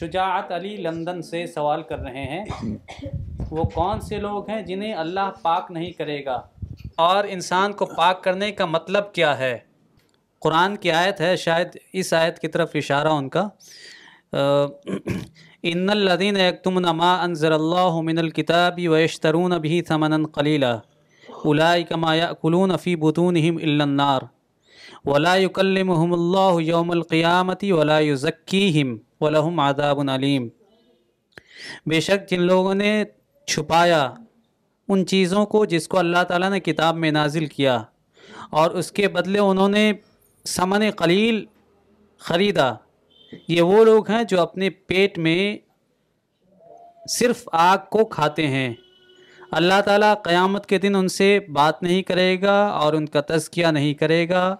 شجاعت 0.00 0.52
علی 0.52 0.76
لندن 0.76 1.22
سے 1.22 1.46
سوال 1.46 1.82
کر 1.82 1.98
رہے 1.98 2.24
ہیں، 2.24 2.44
وہ 3.50 3.64
کون 3.64 4.00
سے 4.00 4.16
لوگ 4.16 4.50
ہیں 4.50 4.62
جنہیں 4.62 4.94
اللہ 4.94 5.30
پاک 5.42 5.70
نہیں 5.70 5.90
کرے 5.90 6.24
گا؟ 6.24 6.40
اور 6.96 7.24
انسان 7.28 7.72
کو 7.72 7.86
پاک 7.86 8.24
کرنے 8.24 8.52
کا 8.52 8.66
مطلب 8.66 9.12
کیا 9.12 9.38
ہے؟ 9.38 9.58
قرآن 10.40 10.76
کی 10.76 10.90
آیت 10.90 11.20
ہے، 11.20 11.36
شاید 11.36 11.68
اس 11.92 12.12
آیت 12.12 12.38
کی 12.38 12.48
طرف 12.48 12.70
اشارہ 12.74 13.08
ان 13.08 13.28
کا۔ 13.28 13.48
ان 15.62 15.90
الدین 15.90 16.36
یکتمن 16.36 16.82
ما 16.82 17.22
انضر 17.22 17.52
اللہ 17.52 18.00
من 18.00 18.18
الکتاب 18.18 18.80
ویشترون 18.90 19.50
بھی 19.60 19.82
ثمنا 19.88 20.16
قلیلا۔ 20.34 20.78
اولئک 21.44 21.92
ما 21.92 22.14
یأکلون 22.14 22.76
فی 22.76 22.96
بطونہم 22.96 23.56
الا 23.56 23.84
النار۔ 23.84 24.20
ولا 25.04 25.36
یکلمہم 25.36 26.12
اللہ 26.12 26.60
یوم 26.62 26.90
القیامت 26.90 27.64
ولا 27.70 27.98
یزکیہم۔ 27.98 28.96
ولہم 29.22 29.60
عذاب 29.60 30.10
علیم۔ 30.10 30.48
بے 31.86 32.00
شک 32.00 32.30
جن 32.30 32.42
لوگوں 32.42 32.74
نے 32.74 33.04
چھپایا 33.46 34.14
ان 34.88 35.06
چیزوں 35.06 35.46
کو 35.46 35.64
جس 35.64 35.88
کو 35.88 35.98
اللہ 35.98 36.24
تعالیٰ 36.28 36.50
نے 36.50 36.60
کتاب 36.60 36.96
میں 36.96 37.10
نازل 37.10 37.46
کیا 37.46 37.82
اور 38.50 38.70
اس 38.70 38.92
کے 38.92 39.08
بدلے 39.08 39.38
انہوں 39.38 39.68
نے 39.68 39.92
سمن 40.44 40.90
قلیل 40.96 41.44
خریدا۔ 42.18 42.72
یہ 43.48 43.62
وہ 43.62 43.84
لوگ 43.84 44.10
ہیں 44.10 44.24
جو 44.24 44.40
اپنے 44.40 44.70
پیٹ 44.70 45.18
میں 45.18 45.58
صرف 47.08 47.48
آگ 47.52 47.78
کو 47.90 48.04
کھاتے 48.04 48.46
ہیں۔ 48.46 48.74
اللہ 49.50 49.80
تعالیٰ 49.84 50.14
قیامت 50.22 50.66
کے 50.66 50.78
دن 50.78 50.94
ان 50.94 51.08
سے 51.08 51.40
بات 51.48 51.82
نہیں 51.82 52.02
کرے 52.02 52.42
گا 52.42 52.66
اور 52.66 52.92
ان 52.92 53.06
کا 53.06 53.20
تزکیہ 53.20 53.66
نہیں 53.66 53.94
کرے 53.94 54.28
گا۔ 54.28 54.56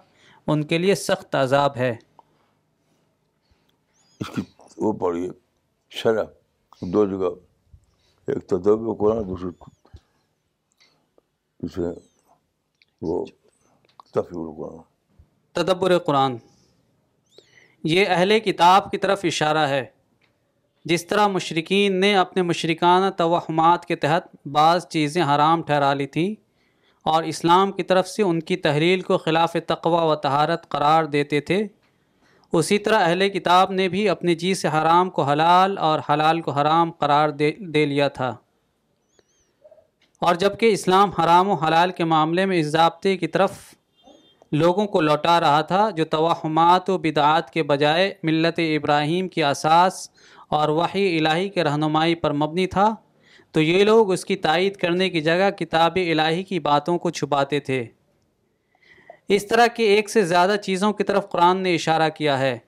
ان 0.46 0.64
کے 0.64 0.78
لیے 0.78 0.94
سخت 0.94 1.34
عذاب 1.34 1.76
ہے۔ 1.76 1.94
اس 4.22 4.28
کی 4.28 4.42
وہ 4.78 4.92
پڑھیے 4.92 5.28
شرح 5.92 6.24
دو 6.82 7.04
جگہ 7.06 7.30
ایک 8.28 8.46
تدب 8.48 8.84
قرآن 8.98 9.26
دوسری 9.28 9.50
دوسرے 11.60 11.90
وہ 13.02 13.24
تفیع 14.14 14.38
القرآن 14.40 14.82
تدبر 15.56 15.96
قرآن 15.98 16.36
یہ 17.84 18.06
اہل 18.08 18.38
کتاب 18.40 18.90
کی 18.90 18.98
طرف 18.98 19.24
اشارہ 19.24 19.66
ہے 19.68 19.84
جس 20.86 21.06
طرح 21.06 21.26
مشرقین 21.26 22.00
نے 22.00 22.14
اپنے 22.16 22.42
مشرکانہ 22.42 23.10
توہمات 23.16 23.86
کے 23.86 23.96
تحت 23.96 24.34
بعض 24.52 24.86
چیزیں 24.86 25.22
حرام 25.24 25.62
ٹھہرا 25.62 25.92
لی 25.94 26.06
تھیں 26.06 26.34
اور 27.06 27.22
اسلام 27.24 27.72
کی 27.72 27.82
طرف 27.82 28.08
سے 28.08 28.22
ان 28.22 28.40
کی 28.40 28.56
تحریل 28.62 29.00
کو 29.00 29.18
خلاف 29.18 29.56
تقوی 29.66 30.06
و 30.06 30.14
تہارت 30.22 30.68
قرار 30.68 31.04
دیتے 31.04 31.40
تھے 31.40 31.66
اسی 32.52 32.78
طرح 32.78 32.98
اہل 32.98 33.28
کتاب 33.28 33.72
نے 33.72 33.88
بھی 33.88 34.08
اپنے 34.08 34.34
جی 34.34 34.54
سے 34.54 34.68
حرام 34.68 35.10
کو 35.10 35.22
حلال 35.22 35.78
اور 35.78 36.00
حلال 36.10 36.40
کو 36.40 36.50
حرام 36.50 36.90
قرار 36.90 37.28
دے 37.28 37.52
دے 37.58 37.86
لیا 37.86 38.08
تھا۔ 38.08 38.36
اور 40.20 40.34
جبکہ 40.34 40.72
اسلام 40.72 41.10
حرام 41.10 41.48
و 41.48 41.54
حلال 41.54 41.90
کے 41.90 42.04
معاملے 42.04 42.46
میں 42.46 42.60
اس 42.60 42.66
ضابطے 42.66 43.16
کی 43.16 43.26
طرف 43.26 43.74
لوگوں 44.52 44.86
کو 44.86 45.00
لوٹا 45.00 45.40
رہا 45.40 45.60
تھا، 45.60 45.90
جو 45.90 46.04
توہمات 46.04 46.90
و 46.90 46.98
بدعات 46.98 47.50
کے 47.50 47.62
بجائے 47.62 48.14
ملت 48.22 48.58
ابراہیم 48.58 49.28
کی 49.28 49.44
اساس 49.44 50.10
اور 50.48 50.68
وحی 50.68 51.18
الہی 51.18 51.48
کے 51.48 51.64
رہنمائی 51.64 52.14
پر 52.14 52.32
مبنی 52.32 52.66
تھا، 52.66 52.94
تو 53.50 53.60
یہ 53.60 53.84
لوگ 53.84 54.12
اس 54.12 54.24
کی 54.24 54.36
تائید 54.36 54.76
کرنے 54.76 55.10
کی 55.10 55.20
جگہ 55.20 55.50
کتاب 55.50 55.96
الہی 55.96 56.42
کی 56.42 56.58
باتوں 56.58 56.98
کو 56.98 57.10
چھپاتے 57.10 57.60
تھے۔ 57.60 57.86
اس 59.34 59.46
طرح 59.46 59.66
کے 59.66 59.84
ایک 59.84 60.10
سے 60.10 60.22
زیادہ 60.22 60.54
چیزوں 60.62 60.92
کی 60.92 61.04
طرف 61.04 61.28
قرآن 61.28 61.56
نے 61.56 61.74
اشارہ 61.74 62.08
کیا 62.08 62.38
ہے۔ 62.38 62.58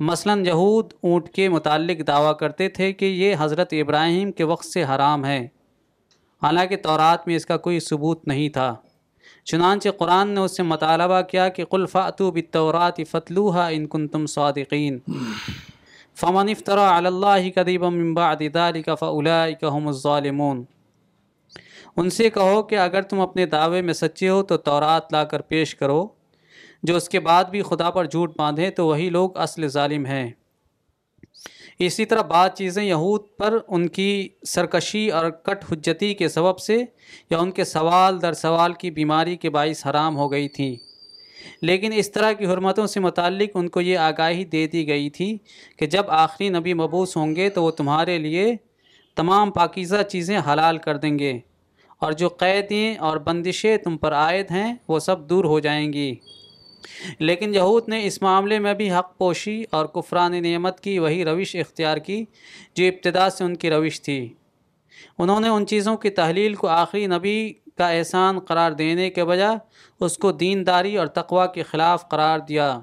مثلا 0.00 0.34
یہود 0.46 0.92
اونٹ 1.02 1.28
کے 1.28 1.48
متعلق 1.48 2.06
دعویٰ 2.06 2.36
کرتے 2.36 2.68
تھے 2.68 2.92
کہ 2.92 3.04
یہ 3.04 3.36
حضرت 3.38 3.68
ابراہیم 3.72 4.32
کے 4.32 4.44
وقت 4.44 4.64
سے 4.64 4.84
حرام 4.84 5.24
ہے 5.24 5.48
حالانکہ 6.42 6.76
تورات 6.76 7.26
میں 7.26 7.36
اس 7.36 7.46
کا 7.46 7.56
کوئی 7.56 7.80
ثبوت 7.80 8.28
نہیں 8.28 8.48
تھا۔ 8.48 8.74
چنانچہ 9.44 9.88
قرآن 9.88 10.28
نے 10.28 10.40
اس 10.40 10.56
سے 10.56 10.62
مطالبہ 10.62 11.20
کیا 11.20 11.48
کہ 11.48 11.64
قلفاتو 11.64 12.30
بطورات 12.30 13.00
فتلوحا 13.10 13.66
ان 13.66 13.86
کن 13.86 14.08
تم 14.08 14.26
صادقین۔ 14.26 14.98
فمن 16.14 16.48
افطرا 16.48 16.96
اللہ 16.96 17.50
قدیب 17.54 17.84
بعد 18.14 18.36
ذلك 18.54 18.88
فاولئک 19.00 19.64
هم 19.78 19.86
الظالمون۔ 19.86 20.64
ان 21.96 22.10
سے 22.10 22.30
کہو 22.30 22.62
کہ 22.62 22.78
اگر 22.78 23.02
تم 23.02 23.20
اپنے 23.20 23.46
دعوے 23.46 23.82
میں 23.82 23.94
سچے 23.94 24.28
ہو 24.28 24.42
تو 24.42 24.56
تورات 24.56 25.12
لا 25.12 25.24
کر 25.24 25.40
پیش 25.40 25.74
کرو، 25.74 26.08
جو 26.82 26.96
اس 26.96 27.08
کے 27.08 27.20
بعد 27.20 27.44
بھی 27.44 27.62
خدا 27.62 27.90
پر 27.90 28.04
جھوٹ 28.04 28.38
باندھیں 28.38 28.70
تو 28.70 28.86
وہی 28.86 29.10
لوگ 29.10 29.36
اصل 29.36 29.68
ظالم 29.68 30.06
ہیں۔ 30.06 30.30
اسی 31.78 32.04
طرح 32.04 32.22
بعض 32.22 32.50
چیزیں 32.50 32.84
یہود 32.84 33.20
پر 33.38 33.58
ان 33.68 33.88
کی 33.88 34.28
سرکشی 34.46 35.10
اور 35.10 35.30
کٹ 35.30 35.72
حجتی 35.72 36.14
کے 36.14 36.28
سبب 36.28 36.58
سے 36.58 36.84
یا 37.30 37.38
ان 37.38 37.50
کے 37.50 37.64
سوال 37.64 38.22
در 38.22 38.32
سوال 38.32 38.72
کی 38.72 38.90
بیماری 38.90 39.36
کے 39.36 39.50
باعث 39.50 39.86
حرام 39.86 40.16
ہو 40.16 40.32
گئی 40.32 40.48
تھیں۔ 40.48 40.76
لیکن 41.62 41.92
اس 41.94 42.12
طرح 42.12 42.32
کی 42.32 42.46
حرمتوں 42.46 42.86
سے 42.86 43.00
متعلق 43.00 43.48
ان 43.54 43.68
کو 43.68 43.80
یہ 43.80 43.98
آگاہی 43.98 44.44
دے 44.44 44.66
دی 44.66 44.88
گئی 44.88 45.10
تھی 45.10 45.38
کہ 45.78 45.86
جب 45.86 46.02
آخری 46.08 46.48
نبی 46.48 46.74
مبوس 46.74 47.16
ہوں 47.16 47.36
گے 47.36 47.50
تو 47.50 47.64
وہ 47.64 47.70
تمہارے 47.70 48.18
لیے 48.18 48.56
تمام 49.16 49.50
پاکیزہ 49.50 50.02
چیزیں 50.02 50.40
حلال 50.52 50.78
کر 50.78 50.96
دیں 50.96 51.18
گے۔ 51.18 51.38
اور 52.00 52.12
جو 52.12 52.28
قیدیں 52.28 52.96
اور 52.96 53.16
بندشیں 53.16 53.76
تم 53.76 53.96
پر 53.96 54.12
عائد 54.12 54.50
ہیں، 54.50 54.74
وہ 54.88 54.98
سب 54.98 55.28
دور 55.28 55.44
ہو 55.44 55.60
جائیں 55.60 55.92
گی۔ 55.92 56.14
لیکن 57.18 57.54
یہود 57.54 57.88
نے 57.88 58.06
اس 58.06 58.22
معاملے 58.22 58.58
میں 58.58 58.74
بھی 58.74 58.92
حق 58.92 59.18
پوشی 59.18 59.64
اور 59.70 59.86
کفران 59.86 60.42
نعمت 60.42 60.80
کی 60.80 60.98
وہی 60.98 61.24
روش 61.24 61.56
اختیار 61.56 61.96
کی، 61.96 62.24
جو 62.74 62.84
ابتدا 62.84 63.30
سے 63.30 63.44
ان 63.44 63.56
کی 63.56 63.70
روش 63.70 64.02
تھی۔ 64.02 64.34
انہوں 65.18 65.40
نے 65.40 65.48
ان 65.48 65.66
چیزوں 65.66 65.96
کی 65.96 66.10
تحلیل 66.10 66.54
کو 66.54 66.68
آخری 66.68 67.06
نبی 67.06 67.52
کا 67.76 67.88
احسان 67.88 68.38
قرار 68.38 68.72
دینے 68.72 69.10
کے 69.10 69.24
بجائے 69.24 69.56
اس 70.00 70.18
کو 70.18 70.32
دینداری 70.32 70.98
اور 70.98 71.06
تقوی 71.06 71.46
کے 71.54 71.62
خلاف 71.62 72.08
قرار 72.08 72.38
دیا۔ 72.38 72.80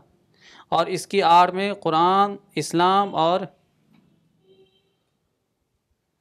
اور 0.70 0.86
اس 0.86 1.08
کی 1.08 1.22
آڑ 1.22 1.52
میں 1.52 1.74
قرآن، 1.74 2.36
اسلام 2.56 3.16
اور 3.16 3.40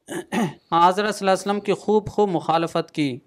حضرت 0.08 0.94
صلی 0.94 1.04
اللہ 1.04 1.08
علیہ 1.20 1.32
وسلم 1.32 1.60
کی 1.60 1.72
خوب 1.72 2.08
خوب 2.08 2.30
مخالفت 2.30 2.92
کی۔ 2.92 3.18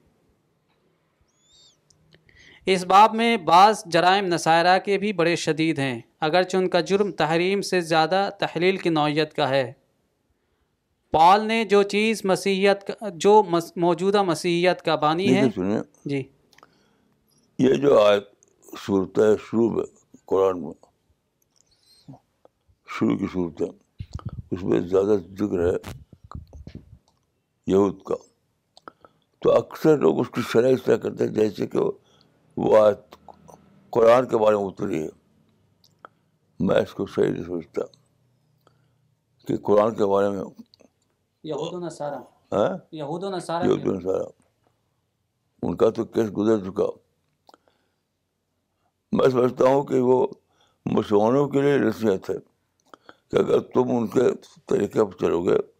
اس 2.66 2.86
باب 2.86 3.16
میں 3.16 3.38
بعض 3.38 3.84
جرائم 3.86 4.26
نصائرہ 4.26 4.80
کے 4.80 4.98
بھی 4.98 5.14
بڑے 5.14 5.36
شدید 5.36 5.80
ہیں 5.80 6.02
اگرچہ 6.20 6.58
ان 6.58 6.70
کا 6.70 6.80
جرم 6.80 7.12
تحریم 7.12 7.62
سے 7.62 7.82
زیادہ 7.82 8.30
تحلیل 8.40 8.78
کی 8.78 8.90
نوعیت 8.90 9.34
کا 9.34 9.50
ہے۔ 9.50 9.74
پال 11.12 11.46
نے 11.46 11.64
جو 11.64 11.84
چیز 11.84 12.22
مسیحیت 12.24 12.88
کا 12.88 13.10
جو 13.10 13.44
موجودہ 13.76 14.24
مسیحیت 14.24 14.82
کا 14.82 14.96
بانی 14.96 15.36
ہے۔ 15.36 15.42
جی۔ 16.06 16.24
یہ 17.60 17.74
جو 17.74 18.00
آیت 18.00 18.24
صورت 18.86 19.20
ہے 19.20 19.36
شروع 19.38 19.70
میں 19.70 19.86
قرآن 20.26 20.62
میں 20.62 20.72
شروع 22.88 23.18
کی 23.18 23.26
صورت 23.34 23.62
ہے 23.62 23.68
اس 24.52 24.64
میں 24.64 24.80
زیادہ 24.80 25.16
ذکر 25.34 25.74
ہے۔ 25.74 26.09
یہود 27.72 28.04
کا۔ 28.04 28.16
تو 29.40 29.52
اکثر 29.52 29.98
لوگ 29.98 30.20
اس 30.20 30.30
کی 30.30 30.42
شرح 30.42 30.68
اس 30.68 30.84
طرح 30.84 30.96
کرتے 30.96 31.24
ہیں 31.24 31.34
جیسے 31.34 31.68
کہ 31.68 31.80
وہ 32.58 32.78
آیت 32.78 33.16
قرآن 33.90 34.28
کے 34.28 34.38
بارے 34.38 34.56
میں 34.56 34.64
اتری 34.64 35.04
ہے۔ 35.04 35.10
میں 36.60 36.76
اس 36.76 36.94
کو 36.94 37.06
صحیح 37.06 37.30
نہیں 37.30 37.44
سمجھتا 37.44 37.82
کہ 39.48 39.58
قرآن 39.58 39.96
کے 39.96 40.06
بارے 40.06 40.30
میں۔ 40.30 40.44
یہود 41.44 41.74
و 41.74 41.86
نصارہ۔ 41.86 42.16
ہاں؟ 42.52 42.78
یہود 43.66 43.88
و 43.88 43.92
نصارہ۔ 43.92 44.30
ان 45.64 45.78
کا 45.78 45.90
تو 45.90 46.06
کیس 46.06 46.38
گزر 46.38 46.58
چکا۔ 46.58 46.84
میں 49.12 49.30
سمجھتا 49.30 49.66
ہوں 49.66 49.84
کہ 49.84 50.00
وہ 50.00 50.28
مسلمانوں 50.86 51.48
کے 51.50 51.62
لیے 51.62 51.78
نصیحت 51.78 52.30
ہے 52.30 52.36
کہ 53.32 53.38
اگر 53.38 53.60
تم 53.60 53.84
ان 53.88 54.08
کے 54.08 54.22
طریقے 54.66 55.06
پر 55.06 55.18
چلو 55.20 55.44
گے 55.44 55.79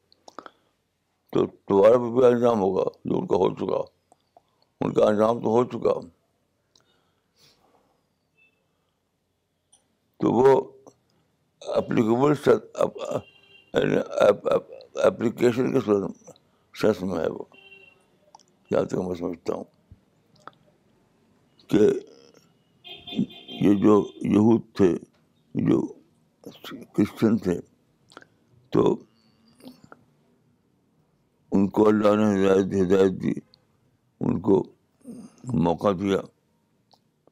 تو 1.30 1.46
تمہارا 1.46 1.98
بھی, 1.98 2.12
بھی 2.12 2.26
انجام 2.26 2.60
ہوگا 2.60 2.84
جو 3.06 3.18
ان 3.18 3.28
کا 3.28 3.36
ہو 3.36 3.56
چکا۔ 3.56 3.82
ان 4.82 4.94
کا 4.94 5.06
انجام 5.06 5.40
تو 5.40 5.50
ہو 5.50 5.64
چکا۔ 5.64 6.00
تو 10.18 10.32
وہ 10.32 10.72
اپلیکیبل 11.68 12.34
اپلیکیشن 14.96 15.74
کے 15.74 15.80
سینس 16.82 17.02
میں 17.02 17.20
ہے 17.20 17.30
وہ۔ 17.30 17.44
جہاں 18.72 18.84
تک 18.84 18.96
میں 18.96 19.16
سمجھتا 19.16 19.54
ہوں 19.54 19.64
کہ 21.68 21.80
یہ 23.62 23.74
جو 23.74 24.08
یہود 24.22 24.62
تھے 24.74 24.98
جو 25.56 25.94
کرسچن 26.94 27.38
تھے 27.38 27.60
تو 28.70 28.96
ان 31.52 31.68
کو 31.68 31.88
اللہ 31.88 32.16
نے 32.16 32.46
ہدایت 32.46 32.88
ہدایت 32.88 33.12
دی، 33.12 33.34
ان 34.20 34.40
کو 34.40 34.64
موقع 35.44 35.88
دیا۔ 36.00 36.18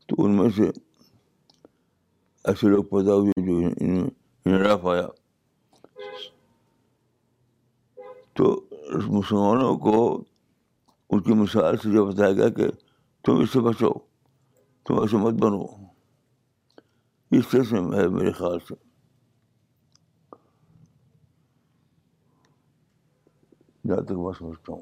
تو 0.06 0.16
ان 0.18 0.38
میں 0.38 0.50
سے 0.50 0.64
ایسے 2.44 2.68
لوگ 2.68 2.84
پیدا 2.84 3.14
ہوئے 3.14 3.46
جو 3.46 3.70
انحراف 4.46 4.86
آیا۔ 4.86 5.08
تو 8.34 8.66
مسلمانوں 9.08 9.78
کو 9.78 10.24
ان 11.10 11.22
کی 11.22 11.34
مثال 11.34 11.78
سے 11.78 11.90
یہ 11.90 12.00
بتایا 12.00 12.34
گیا 12.34 12.50
کہ 12.50 12.68
تم 13.26 13.40
اس 13.40 13.50
سے 13.50 13.60
بچو، 13.60 13.94
تم 14.86 15.00
ایسے 15.00 15.18
مت 15.18 15.34
بنو۔ 15.34 15.66
اس 17.32 17.48
طرح 17.52 17.64
سے 17.64 17.76
ہے 17.76 18.08
میرے 18.08 18.32
خیال 18.32 18.60
سے۔ 18.60 18.87
جہاں 23.88 24.02
تک 24.02 24.12
میں 24.12 24.34
سمجھتا 24.40 24.74
ہوں۔ 24.74 24.82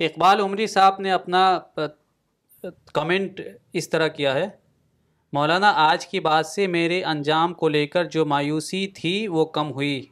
اقبال 0.00 0.40
عمری 0.40 0.66
صاحب 0.66 1.00
نے 1.00 1.12
اپنا 1.12 1.58
کمنٹ 2.92 3.40
اس 3.72 3.88
طرح 3.88 4.08
کیا 4.08 4.34
ہے 4.34 4.46
مولانا 5.32 5.72
آج 5.76 6.06
کی 6.06 6.20
بات 6.20 6.46
سے 6.46 6.66
میرے 6.66 7.04
انجام 7.04 7.54
کو 7.54 7.68
لے 7.68 7.86
کر 7.86 8.04
جو 8.04 8.26
مایوسی 8.26 8.86
تھی 8.86 9.28
وہ 9.28 9.44
کم 9.44 9.72
ہوئی۔ 9.72 10.06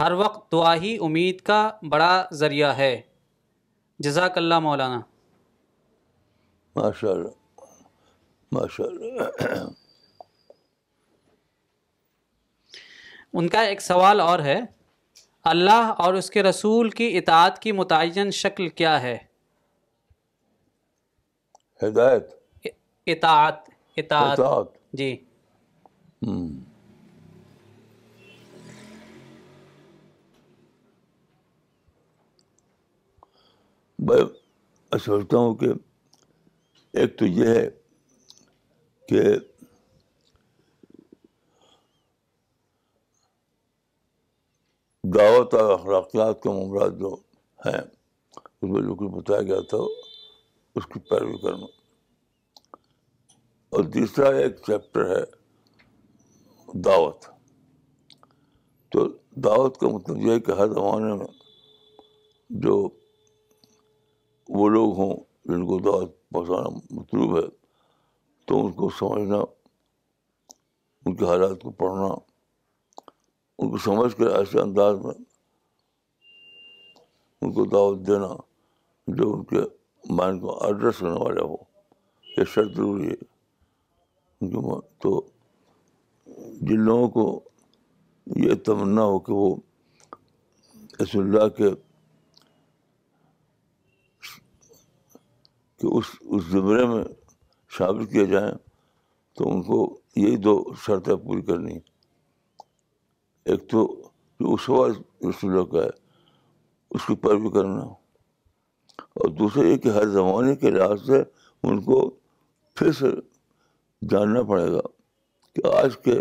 ہر 0.00 0.12
وقت 0.12 0.52
دعا 0.52 0.74
ہی 0.74 0.98
امید 1.00 1.40
کا 1.40 1.70
بڑا 1.88 2.24
ذریعہ 2.32 2.76
ہے۔ 2.76 3.00
جزاک 3.98 4.38
اللہ 4.38 4.58
مولانا۔ 4.58 5.00
ماشاء 6.76 7.10
اللہ 7.10 7.28
ماشاء 8.52 8.84
اللہ 8.84 9.68
ان 13.32 13.48
کا 13.48 13.62
ایک 13.62 13.80
سوال 13.80 14.20
اور 14.20 14.38
ہے 14.38 14.60
اللہ 15.44 15.94
اور 15.98 16.14
اس 16.14 16.30
کے 16.30 16.42
رسول 16.42 16.90
کی 16.90 17.18
اطاعت 17.18 17.58
کی 17.58 17.72
متعین 17.72 18.30
شکل 18.30 18.68
کیا 18.68 19.02
ہے؟ 19.02 19.18
ہدایت۔ 21.82 22.34
اطاعت 23.06 23.54
اطاعت۔ 23.96 24.40
اطاعت۔ 24.40 24.66
جی۔ 24.92 25.16
ہوں 26.26 26.48
میں 33.98 34.22
سوچتا 34.98 35.36
ہوں 35.36 35.54
کہ 35.54 35.66
ایک 36.92 37.18
تو 37.18 37.26
یہ 37.26 37.46
ہے 37.46 37.70
کہ 39.08 39.20
دعوت 45.14 45.54
اور 45.54 45.78
اخلاقیات 45.78 46.42
کے 46.42 46.48
معاملات 46.48 46.98
جو 46.98 47.14
ہیں 47.66 47.80
اس 48.36 48.62
میں 48.62 48.82
جو 48.82 48.94
کچھ 48.94 49.08
بتایا 49.08 49.42
گیا 49.42 49.60
تھا، 49.60 49.78
اس 50.74 50.86
کی 50.86 51.00
پیروی 51.00 51.38
کرنا۔ 51.38 51.66
اور 53.70 53.84
تیسرا 53.84 54.28
ایک 54.28 54.56
چیپٹر 54.66 55.18
ہے، 55.18 55.24
دعوت۔ 56.78 57.24
تو 58.88 59.08
دعوت 59.30 59.78
کا 59.78 59.88
مطلب 59.88 60.16
یہ 60.16 60.32
ہے 60.32 60.40
کہ 60.40 60.50
ہر 60.50 60.68
زمانے 60.68 61.14
میں 61.14 61.26
جو 62.50 62.88
وہ 64.48 64.68
لوگ 64.68 64.96
ہوں 64.96 65.16
جن 65.44 65.66
کو 65.66 65.78
دعوت 65.78 66.28
پہنچانا 66.28 66.68
مطلوب 66.90 67.36
ہے، 67.36 67.48
تو 68.46 68.66
ان 68.66 68.72
کو 68.72 68.90
سمجھنا، 68.98 69.38
ان 71.06 71.16
کے 71.16 71.24
حالات 71.24 71.62
کو 71.62 71.70
پڑھنا 71.70 72.29
ان 73.60 73.70
کو 73.70 73.78
سمجھ 73.78 74.16
کر 74.16 74.26
ایسے 74.36 74.60
انداز 74.60 74.98
میں 75.04 75.14
ان 77.42 77.52
کو 77.52 77.64
دعوت 77.64 78.06
دینا 78.06 78.28
جو 79.06 79.32
ان 79.32 79.44
کے 79.44 79.60
مائنڈ 80.04 80.40
کو 80.40 80.64
ایڈریس 80.64 80.98
کرنے 80.98 81.18
والا 81.20 81.42
ہو، 81.42 81.56
یہ 82.36 82.44
شرط 82.44 82.72
ضروری 82.76 83.08
ہے۔ 83.08 83.16
تو 84.98 85.20
جن 86.60 86.80
لوگوں 86.80 87.08
کو 87.08 87.40
یہ 88.26 88.54
تمنا 88.64 89.02
ہو 89.02 89.18
کہ 89.18 89.32
وہ 89.32 89.56
رس 91.02 91.14
اللہ 91.14 91.48
کے 91.48 91.70
کہ 95.80 95.86
اس 95.96 96.04
اس 96.20 96.44
زمرے 96.44 96.84
میں 96.86 97.04
شامل 97.68 98.06
کیے 98.06 98.26
جائیں، 98.26 98.52
تو 99.36 99.50
ان 99.50 99.62
کو 99.62 99.78
یہی 100.16 100.36
دو 100.36 100.62
شرطیں 100.86 101.14
پوری 101.16 101.42
کرنی 101.42 101.78
ایک 103.50 103.70
تو 103.70 104.10
جو 104.40 104.54
اس 104.54 104.68
وقت 104.68 105.24
رسول 105.26 105.50
اللہ 105.50 105.64
کا 105.64 105.84
ہے، 105.84 105.90
اس 106.90 107.06
کی 107.06 107.14
پیروی 107.14 107.50
کرنا۔ 107.50 107.82
اور 108.98 109.28
دوسرا 109.28 109.62
یہ 109.62 109.76
کہ 109.76 109.88
ہر 109.88 110.06
زمانے 110.06 110.56
کے 110.56 110.70
لحاظ 110.70 111.06
سے 111.06 111.22
ان 111.62 111.82
کو 111.82 112.10
پھر 112.74 112.92
سے 112.92 113.06
جاننا 114.10 114.42
پڑے 114.42 114.72
گا 114.72 114.80
کہ 115.54 115.66
آج 115.66 115.96
کے 116.04 116.18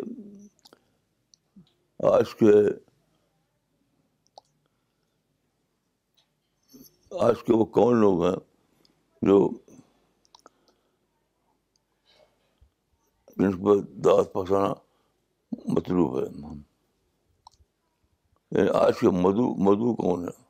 آج 1.99 2.35
کے 2.35 2.51
آج 7.11 7.43
کے 7.43 7.53
وہ 7.53 7.65
کون 7.65 7.97
لوگ 7.97 8.25
ہیں 8.25 8.35
جو 9.21 9.49
جن 13.37 13.65
پر 13.65 13.77
دعوت 13.77 14.33
پہنچانا 14.33 14.73
مطلوب 15.65 16.19
ہے۔ 16.19 16.68
یعنی 18.51 18.69
آج 18.69 18.99
کے 18.99 19.09
مدو 19.09 19.55
مدو 19.55 19.95
کون 19.95 20.23
ہے؟ 20.23 20.43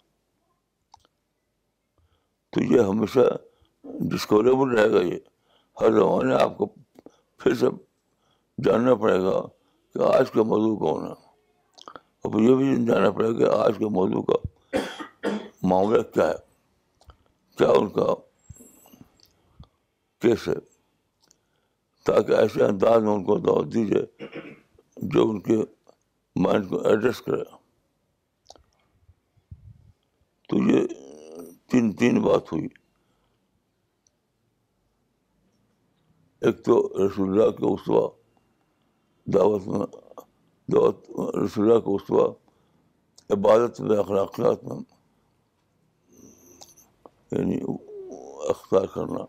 تو 2.49 2.62
یہ 2.63 2.79
ہمیشہ 2.79 3.19
ڈسکوریبل 3.83 4.79
رہے 4.79 4.91
گا 4.91 5.01
یہ۔ 5.01 5.19
ہر 5.81 5.91
زمانے 5.91 6.35
آپ 6.35 6.57
کو 6.57 6.65
پھر 7.38 7.55
سے 7.55 7.65
جاننا 8.63 8.95
پڑے 8.95 9.21
گا 9.21 9.41
کہ 9.93 10.15
آج 10.15 10.31
کا 10.31 10.43
موضوع 10.43 10.77
کون 10.77 11.07
ہے۔ 11.07 11.12
اور 12.21 12.41
یہ 12.41 12.55
بھی 12.55 12.85
جاننا 12.85 13.12
پڑے 13.12 13.29
گا 13.29 13.38
کہ 13.38 13.57
آج 13.57 13.73
کے 13.77 13.85
موضوع 13.85 14.21
کا 14.21 14.77
معاملہ 15.63 16.01
کیا 16.01 16.27
ہے۔ 16.27 16.35
کیا 17.57 17.67
ان 17.67 17.89
کا 17.89 18.15
کیس 20.21 20.47
ہے؟ 20.47 20.53
تاکہ 22.05 22.31
ایسے 22.31 22.63
انداز 22.63 23.03
میں 23.03 23.13
ان 23.13 23.23
کو 23.23 23.38
دعوت 23.38 23.73
دیجیے 23.73 24.25
جو 24.97 25.29
ان 25.29 25.39
کے 25.39 25.57
مائنڈ 26.35 26.69
کو 26.69 26.88
ایڈریس 26.88 27.21
کرے۔ 27.21 27.58
تو 30.49 30.57
یہ 30.57 30.88
تین 31.67 31.91
تین 31.91 32.21
بات 32.21 32.53
ہوئی۔ 32.53 32.67
ایک 36.41 36.65
تو 36.65 37.07
رسول 37.07 37.29
اللہ 37.29 37.51
کے 37.51 37.73
اسوا 37.73 38.09
دعوت 39.25 39.67
میں، 39.67 39.85
دعوت 40.71 41.09
رسول 41.45 41.71
اللہ 41.71 41.79
کے 41.79 41.95
اسوا 41.95 42.33
عبادت 43.29 43.81
میں، 43.81 43.97
اخلاقیات 43.97 44.63
میں 44.63 44.79
یعنی 47.31 47.59
اختیار 48.49 48.85
کرنا۔ 48.85 49.25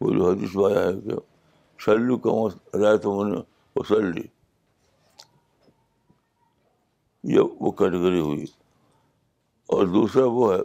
وہ 0.00 0.12
جو 0.12 0.30
حدیث 0.30 0.56
آیا 0.56 0.88
ہے 0.88 1.00
کہ 1.00 1.16
سلو 1.80 2.18
کا 2.18 2.30
رائے 2.78 2.98
تو 2.98 3.24
میں 3.24 3.32
نے 3.32 3.40
وسلی 3.76 4.22
یہ 7.22 7.40
وہ 7.40 7.70
کیٹیگری 7.70 8.20
ہوئی۔ 8.20 8.44
اور 9.68 9.86
دوسرا 9.86 10.24
وہ 10.26 10.54
ہے، 10.54 10.58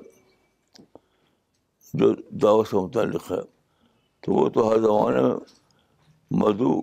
جو 1.93 2.13
دعوت 2.29 2.67
سے 2.67 2.77
متعلق 2.77 3.31
ہے، 3.31 3.41
تو 4.19 4.31
وہ 4.31 4.49
تو 4.49 4.69
ہر 4.69 4.77
زمانے 4.79 5.21
میں 5.21 5.35
مدو 6.31 6.81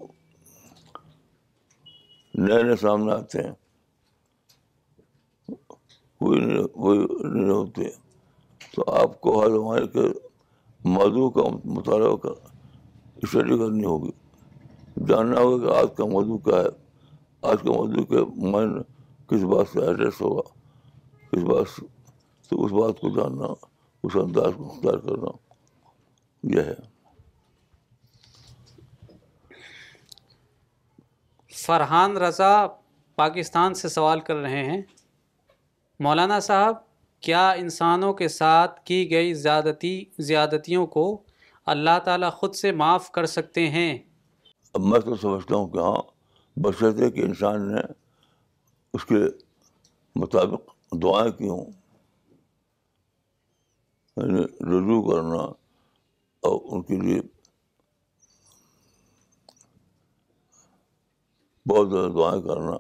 نئے 2.34 2.62
نئے 2.62 2.76
سامنے 2.76 3.12
آتے 3.12 3.38
ہیں۔ 3.42 3.52
وہی 6.20 6.40
نہیں 6.40 7.50
ہوتے 7.50 7.84
تو 8.74 8.92
آپ 8.92 9.20
کو 9.20 9.42
ہر 9.42 9.50
زمانے 9.50 9.86
کے 9.86 10.00
مدو 10.84 11.30
کا 11.30 11.42
مطالعہ 11.64 12.16
کر 12.16 12.30
اسٹڈی 13.22 13.58
کرنی 13.58 13.84
ہوگی۔ 13.84 14.10
جاننا 15.06 15.40
ہوگا 15.40 15.72
کہ 15.72 15.78
آج 15.78 15.86
کا 15.96 16.04
مدو 16.04 16.38
کیا 16.38 16.56
ہے۔ 16.56 16.68
آج 17.42 17.56
کا 17.62 17.70
مدو 17.70 18.04
کے 18.04 18.18
مائنڈ 18.50 18.82
کس 19.28 19.42
بات 19.44 19.68
سے 19.68 19.80
ایڈریس 19.86 20.20
ہوگا، 20.20 20.42
کس 21.30 21.42
بات 21.42 21.68
سے 21.68 21.99
تو 22.50 22.64
اس 22.64 22.72
بات 22.72 23.00
کو 23.00 23.08
جاننا 23.08 23.44
اس 24.02 24.12
انداز 24.14 24.52
کو 24.56 24.74
اختیار 24.74 24.98
کرنا 24.98 25.30
یہ 26.42 26.60
ہے۔ 26.60 26.74
فرحان 31.66 32.16
رضا 32.16 32.66
پاکستان 33.16 33.74
سے 33.74 33.88
سوال 33.88 34.20
کر 34.20 34.34
رہے 34.36 34.64
ہیں۔ 34.64 34.82
مولانا 36.00 36.40
صاحب 36.40 36.74
کیا 37.20 37.50
انسانوں 37.50 38.12
کے 38.12 38.28
ساتھ 38.28 38.84
کی 38.84 39.10
گئی 39.10 39.34
زیادتی 39.34 40.04
زیادتیوں 40.18 40.86
کو 40.86 41.22
اللہ 41.66 41.98
تعالیٰ 42.04 42.32
خود 42.32 42.54
سے 42.54 42.72
معاف 42.72 43.10
کر 43.10 43.26
سکتے 43.26 43.70
ہیں؟ 43.70 43.98
اب 44.74 44.80
میں 44.80 45.00
تو 45.00 45.16
سمجھتا 45.16 45.56
ہوں 45.56 45.68
کہ 45.68 45.78
ہاں 45.78 46.02
بشرطے 46.56 47.10
کہ 47.10 47.20
انسان 47.20 47.74
نے 47.74 47.80
اس 48.94 49.04
کے 49.04 49.14
مطابق 50.16 50.60
دعائیں 50.92 51.32
کی 51.32 51.48
ہوں۔ 51.48 51.79
یعنی 54.16 54.42
رجوع 54.44 55.12
کرنا 55.12 55.42
اور 56.40 56.60
ان 56.64 56.82
کے 56.82 56.96
لیے 56.96 57.20
بہت 61.68 61.90
زیادہ 61.90 62.08
دعائیں 62.12 62.42
کرنا۔ 62.42 62.74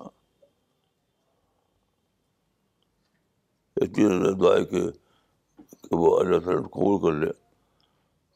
اتنی 3.76 4.08
زیادہ 4.08 4.34
دعائیں 4.34 4.64
کہ 4.64 4.82
وہ 5.90 6.20
اللہ 6.20 6.38
تعالیٰ 6.38 6.62
قبول 6.62 7.00
کر 7.02 7.26
لے۔ 7.26 7.32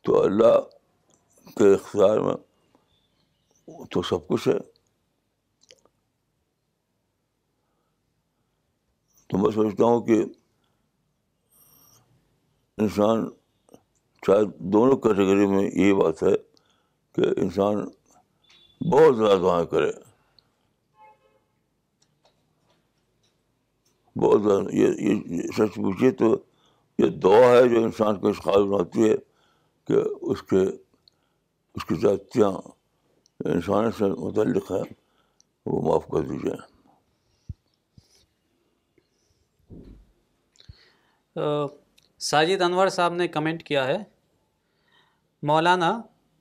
تو 0.01 0.23
اللہ 0.23 0.61
کے 1.45 1.75
اختیار 1.75 2.19
میں 2.19 2.35
تو 3.91 4.03
سب 4.03 4.29
کچھ 4.29 4.49
ہے۔ 4.49 4.59
تو 9.27 9.39
میں 9.39 9.51
سوچتا 9.51 9.85
ہوں 9.85 10.01
کہ 10.01 10.25
انسان 12.79 13.29
شاید 14.27 14.49
دونوں 14.59 14.97
کیٹیگری 14.97 15.47
میں 15.47 15.63
یہی 15.63 15.93
بات 15.93 16.23
ہے 16.23 16.37
کہ 17.13 17.41
انسان 17.41 17.77
بہت 18.91 19.17
زیادہ 19.17 19.39
دعائیں 19.41 19.67
کرے۔ 19.67 19.93
بہت 24.17 24.43
زیادہ، 24.43 24.75
یہ 24.75 24.87
یہ 24.87 25.43
سچ 25.57 25.75
پوچھیے 25.75 26.11
تو 26.11 26.37
یہ 26.99 27.07
دعا 27.07 27.49
ہے 27.51 27.69
جو 27.69 27.85
انسان 27.85 28.21
کو 28.21 28.29
اس 28.29 28.39
قابل 28.43 28.65
بناتی 28.65 29.11
ہے 29.11 29.17
کہ 29.85 29.97
اس 30.21 30.43
کے، 30.43 30.63
اس 31.75 31.85
کی 31.85 31.95
ذاتیاں 31.95 32.51
انسان 33.41 33.93
سے 33.93 34.05
متعلق 34.05 34.73
ہیں، 34.73 34.95
وہ 35.67 35.83
معاف 35.83 36.07
کر 36.07 36.21
دیجیے 36.21 36.57
ساجد 42.25 42.63
انور 42.63 42.89
صاحب 42.89 43.15
نے 43.15 43.27
کمنٹ 43.29 43.63
کیا 43.63 43.87
ہے، 43.87 43.97
مولانا 45.43 45.89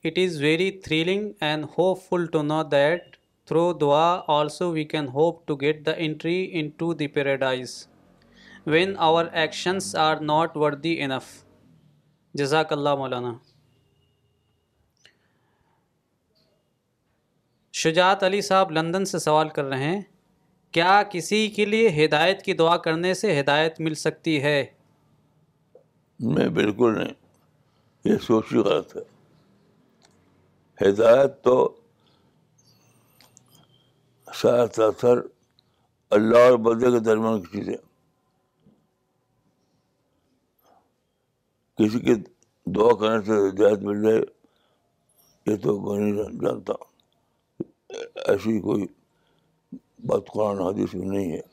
it 0.03 0.17
is 0.17 0.39
very 0.41 0.69
thrilling 0.83 1.31
and 1.41 1.65
hopeful 2.09 2.25
to 2.33 2.41
know 2.41 2.61
that 2.71 3.15
through 3.47 3.71
دعا 3.79 4.19
also 4.33 4.69
we 4.71 4.83
can 4.83 5.07
hope 5.13 5.45
to 5.47 5.55
get 5.61 5.85
the 5.85 5.91
entry 6.05 6.49
in 6.59 6.69
to 6.77 6.93
the 6.93 7.07
paradise 7.15 7.75
when 8.65 8.93
our 9.07 9.25
actions 9.31 9.95
are 9.99 10.21
not 10.21 10.55
worthy 10.57 10.95
enough 11.03 11.25
جزاک 12.35 12.71
اللہ 12.73 12.95
مولانا 12.95 13.33
شجاعت 17.73 18.23
علی 18.23 18.41
صاحب 18.41 18.71
لندن 18.71 19.05
سے 19.05 19.19
سوال 19.19 19.49
کر 19.49 19.65
رہے 19.65 19.83
ہیں، 19.85 20.01
کیا 20.73 21.01
کسی 21.11 21.47
کے 21.55 21.65
لیے 21.65 21.89
ہدایت 21.95 22.41
کی 22.41 22.53
دعا 22.53 22.77
کرنے 22.77 23.13
سے 23.13 23.39
ہدایت 23.39 23.79
مل 23.79 23.93
سکتی 23.95 24.41
ہے؟ 24.43 24.63
نہیں 26.19 26.49
بالکل 26.49 26.97
نہیں۔ 26.97 27.13
یہ 28.05 28.17
سوچ 28.17 28.45
ہی 28.53 28.57
غلط 28.57 28.97
ہے۔ 28.97 29.01
ہدایت 30.89 31.43
تو 31.43 31.79
شاید 34.33 34.79
اثر 34.79 35.17
اللہ 36.09 36.37
اور 36.37 36.57
بدے 36.57 36.91
کے 36.91 36.99
درمیان 36.99 37.41
کی 37.41 37.57
چیزیں۔ 37.57 37.77
کسی 41.77 41.99
کی 41.99 42.15
دعا 42.65 42.95
کرنے 42.99 43.25
سے 43.25 43.31
ہدایت 43.31 43.79
مل 43.79 44.03
جائے، 44.03 44.21
یہ 45.45 45.57
تو 45.63 45.79
میں 45.79 46.11
نہیں 46.11 46.23
جانتا۔ 46.41 46.73
ایسی 48.15 48.61
کوئی 48.61 48.85
بات 49.99 50.21
قرآن 50.27 50.59
حدیث 50.59 50.93
میں 50.93 51.07
نہیں 51.07 51.31
ہے۔ 51.31 51.52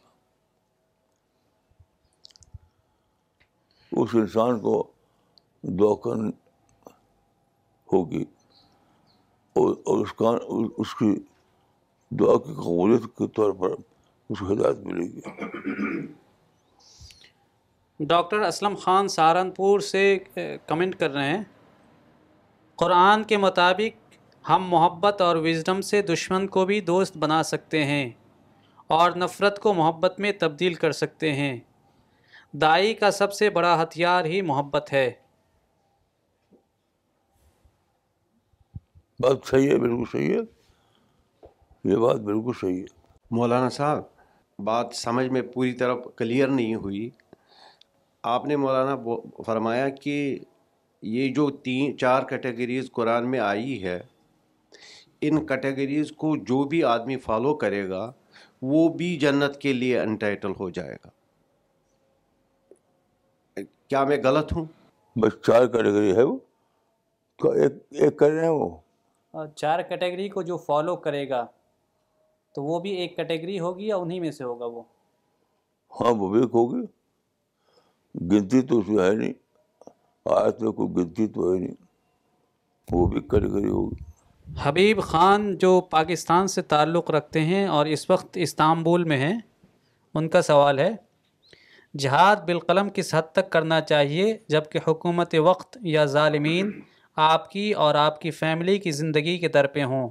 اس 3.92 4.08
انسان 4.12 4.60
کو 4.60 4.90
دعا 5.62 5.94
کر 5.94 6.16
ہوگی 7.92 8.24
اور 9.56 10.00
اس 10.00 10.12
کا 10.12 10.30
اس 10.76 10.94
کی 10.94 11.18
دعا 12.10 12.38
کی 12.38 12.54
قبولیت 12.54 13.02
کے 13.18 13.28
طور 13.28 13.52
پر 13.52 13.70
اس 14.30 14.38
کو 14.38 14.52
ہدایت 14.52 14.78
ملے 14.78 15.06
گی۔ 15.06 15.20
ڈاکٹر 18.00 18.38
اسلم 18.38 18.74
خان 18.74 19.08
سہارنپور 19.08 19.80
سے 19.80 20.18
کمنٹ 20.66 20.96
کر 20.96 21.10
رہے 21.10 21.36
ہیں۔ 21.36 21.44
قرآن 22.76 23.24
کے 23.24 23.36
مطابق 23.36 24.14
ہم 24.48 24.64
محبت 24.68 25.20
اور 25.20 25.36
وزڈم 25.36 25.80
سے 25.80 26.02
دشمن 26.02 26.46
کو 26.46 26.64
بھی 26.66 26.80
دوست 26.80 27.16
بنا 27.16 27.42
سکتے 27.42 27.84
ہیں 27.84 28.10
اور 28.86 29.10
نفرت 29.16 29.58
کو 29.58 29.74
محبت 29.74 30.20
میں 30.20 30.32
تبدیل 30.32 30.74
کر 30.74 30.92
سکتے 30.92 31.32
ہیں۔ 31.32 31.58
دائی 32.52 32.94
کا 32.94 33.10
سب 33.10 33.32
سے 33.32 33.50
بڑا 33.50 33.82
ہتھیار 33.82 34.24
ہی 34.24 34.42
محبت 34.42 34.92
ہے۔ 34.92 35.10
بات 39.20 39.36
صحیح 39.44 39.70
ہے 39.70 39.78
بالکل 39.78 40.04
صحیح 40.12 40.34
ہے۔ 40.34 40.38
یہ 41.84 41.96
بات 41.96 42.20
بالکل 42.20 42.50
صحیح 42.60 42.80
ہے۔ 42.80 42.84
مولانا 43.30 43.68
صاحب 43.68 44.02
بات 44.58 44.86
سمجھ 44.94 45.26
میں 45.26 45.42
پوری 45.42 45.72
طرح 45.72 45.94
کلیئر 46.16 46.48
نہیں 46.48 46.74
ہوئی۔ 46.74 47.10
آپ 48.22 48.44
نے 48.44 48.56
مولانا 48.56 48.96
فرمایا 49.42 49.88
کہ 49.88 50.38
یہ 51.02 51.34
جو 51.34 51.50
تین 51.50 51.98
چار 51.98 52.22
کیٹیگریز 52.22 52.92
قرآن 52.92 53.30
میں 53.30 53.40
آئی 53.40 53.82
ہے 53.82 54.00
ان 55.20 55.46
کیٹیگریز 55.46 56.12
کو 56.12 56.36
جو 56.36 56.64
بھی 56.64 56.84
آدمی 56.84 57.16
فالو 57.16 57.54
کرے 57.54 57.88
گا 57.88 58.12
وہ 58.62 58.88
بھی 58.88 59.16
جنت 59.16 59.58
کے 59.58 59.72
لیے 59.72 59.98
انٹائٹل 59.98 60.52
ہو 60.60 60.70
جائے 60.70 60.96
گا۔ 61.04 61.19
کیا 63.90 64.04
میں 64.04 64.16
غلط 64.24 64.52
ہوں؟ 64.52 64.64
بس 65.16 65.46
چار 65.46 65.66
کیٹیگری 65.66 66.16
ہے 66.16 66.22
وہ۔ 66.22 66.38
ایک 67.38 67.72
ایک 67.90 68.16
کر 68.16 68.30
رہے 68.30 68.42
ہیں 68.42 68.50
وہ۔ 68.50 68.76
چار 69.56 69.82
کیٹیگری 69.82 70.28
کو 70.28 70.42
جو 70.42 70.56
فالو 70.56 70.96
کرے 70.96 71.28
گا 71.28 71.46
تو 72.54 72.62
وہ 72.62 72.78
بھی 72.78 72.90
ایک 72.90 73.16
کیٹیگری 73.16 73.60
ہوگی 73.60 73.86
یا 73.86 73.96
انہی 73.96 74.20
میں 74.20 74.30
سے 74.30 74.44
ہوگا 74.44 74.66
وہ؟ 74.66 74.82
ہاں 76.00 76.14
وہ 76.14 76.28
بھی 76.28 76.40
ایک 76.40 76.50
ہوگی۔ 76.54 76.80
گنتی 78.14 78.62
تو 78.62 78.78
اس 78.78 78.88
میں 78.88 79.10
ہے 79.10 79.14
نہیں۔ 79.14 79.32
آیت 80.24 80.62
میں 80.62 80.72
کوئی 80.72 80.88
گنتی 80.88 81.26
تو 81.26 81.54
ہے 81.54 81.58
نہیں۔ 81.58 81.74
وہ 82.92 83.06
بھی 83.06 83.20
کیٹیگری 83.20 83.68
ہوگی۔ 83.68 84.04
حبیب 84.62 85.02
خان 85.02 85.58
جو 85.58 85.80
پاکستان 85.80 86.46
سے 86.46 86.62
تعلق 86.62 87.10
رکھتے 87.10 87.40
ہیں 87.40 87.66
اور 87.66 87.86
اس 87.86 88.10
وقت 88.10 88.28
استانبول 88.34 89.04
میں 89.04 89.16
ہیں 89.16 89.38
ان 90.14 90.28
کا 90.28 90.42
سوال 90.42 90.78
ہے 90.78 90.90
جہاد 91.98 92.36
بالقلم 92.36 92.88
کس 92.94 93.14
حد 93.14 93.32
تک 93.32 93.50
کرنا 93.50 93.80
چاہیے 93.80 94.38
جبکہ 94.48 94.78
حکومت 94.88 95.34
وقت 95.34 95.78
یا 95.80 96.04
ظالمین 96.04 96.80
آپ 97.16 97.50
کی 97.50 97.72
اور 97.72 97.94
آپ 97.94 98.20
کی 98.20 98.30
فیملی 98.30 98.78
کی 98.78 98.90
زندگی 98.90 99.38
کے 99.38 99.48
در 99.48 99.66
پہ 99.66 99.82
ہوں؟ 99.84 100.08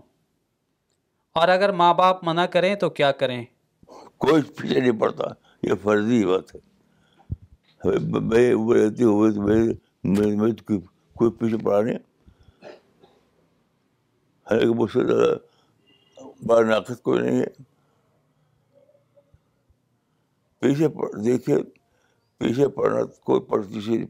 اور 1.33 1.47
اگر 1.47 1.71
ماں 1.71 1.93
باپ 1.93 2.23
منع 2.23 2.45
کریں 2.45 2.75
تو 2.75 2.89
کیا 2.89 3.11
کریں؟ 3.11 3.45
کوئی 4.17 4.41
پیچھے 4.41 4.79
نہیں 4.79 4.99
پڑتا، 4.99 5.23
یہ 5.63 5.73
فرضی 5.83 6.25
بات 6.25 6.55
ہے۔ 6.55 6.59
میں 8.21 8.53
رہتی 8.75 9.03
ہوئے 9.03 9.31
تو 9.31 10.79
کوئی 11.15 11.31
پیچھے 11.31 11.57
پڑا 11.57 11.81
نہیں۔ 11.81 11.95
ہے 14.51 14.59
کہ 14.59 14.67
مجھ 14.67 14.91
سے 14.91 15.05
زیادہ 15.05 15.35
بڑا 16.45 16.61
ناقص 16.61 17.01
کوئی 17.01 17.19
نہیں 17.19 17.39
ہے۔ 17.39 17.68
پیچھے 20.59 20.87
دیکھیے 21.25 21.57
پیچھے 22.37 22.67
پڑھنا 22.67 23.03
کوئی 23.03 23.41
پیچھے 23.41 24.05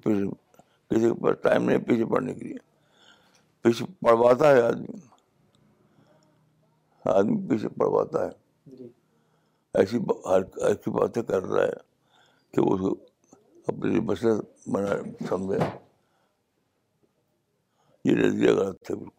کسی 0.90 1.00
کے 1.00 1.22
پاس 1.22 1.36
ٹائم 1.42 1.64
نہیں 1.64 1.78
پیچھے 1.78 2.06
پڑھنے 2.06 2.34
کے 2.34 2.46
لیے۔ 2.46 2.58
پیچھے 3.62 3.86
پڑھواتا 3.86 4.52
ہے 4.52 4.62
آدمی۔ 4.62 4.98
آدمی 7.06 7.48
پیچھے 7.48 7.70
پڑھواتا 7.70 8.26
ہے۔ 8.26 8.32
ایسی 9.74 9.98
ہر 10.26 10.42
ایسی 10.58 10.92
باتیں 10.92 11.24
کر 11.24 11.44
رہا 11.44 11.64
ہے 11.64 11.74
کہ 12.52 12.62
وہ 12.62 12.96
اپنے 13.68 13.92
لیے 13.92 14.02
مسئلہ 14.02 14.34
بنا 14.70 14.94
سمجھے۔ 15.30 15.60
یہ 18.06 18.12
نظریہ 18.12 18.52
غلط 18.52 18.92
ہے 18.92 18.96
بالکل۔ 18.96 19.19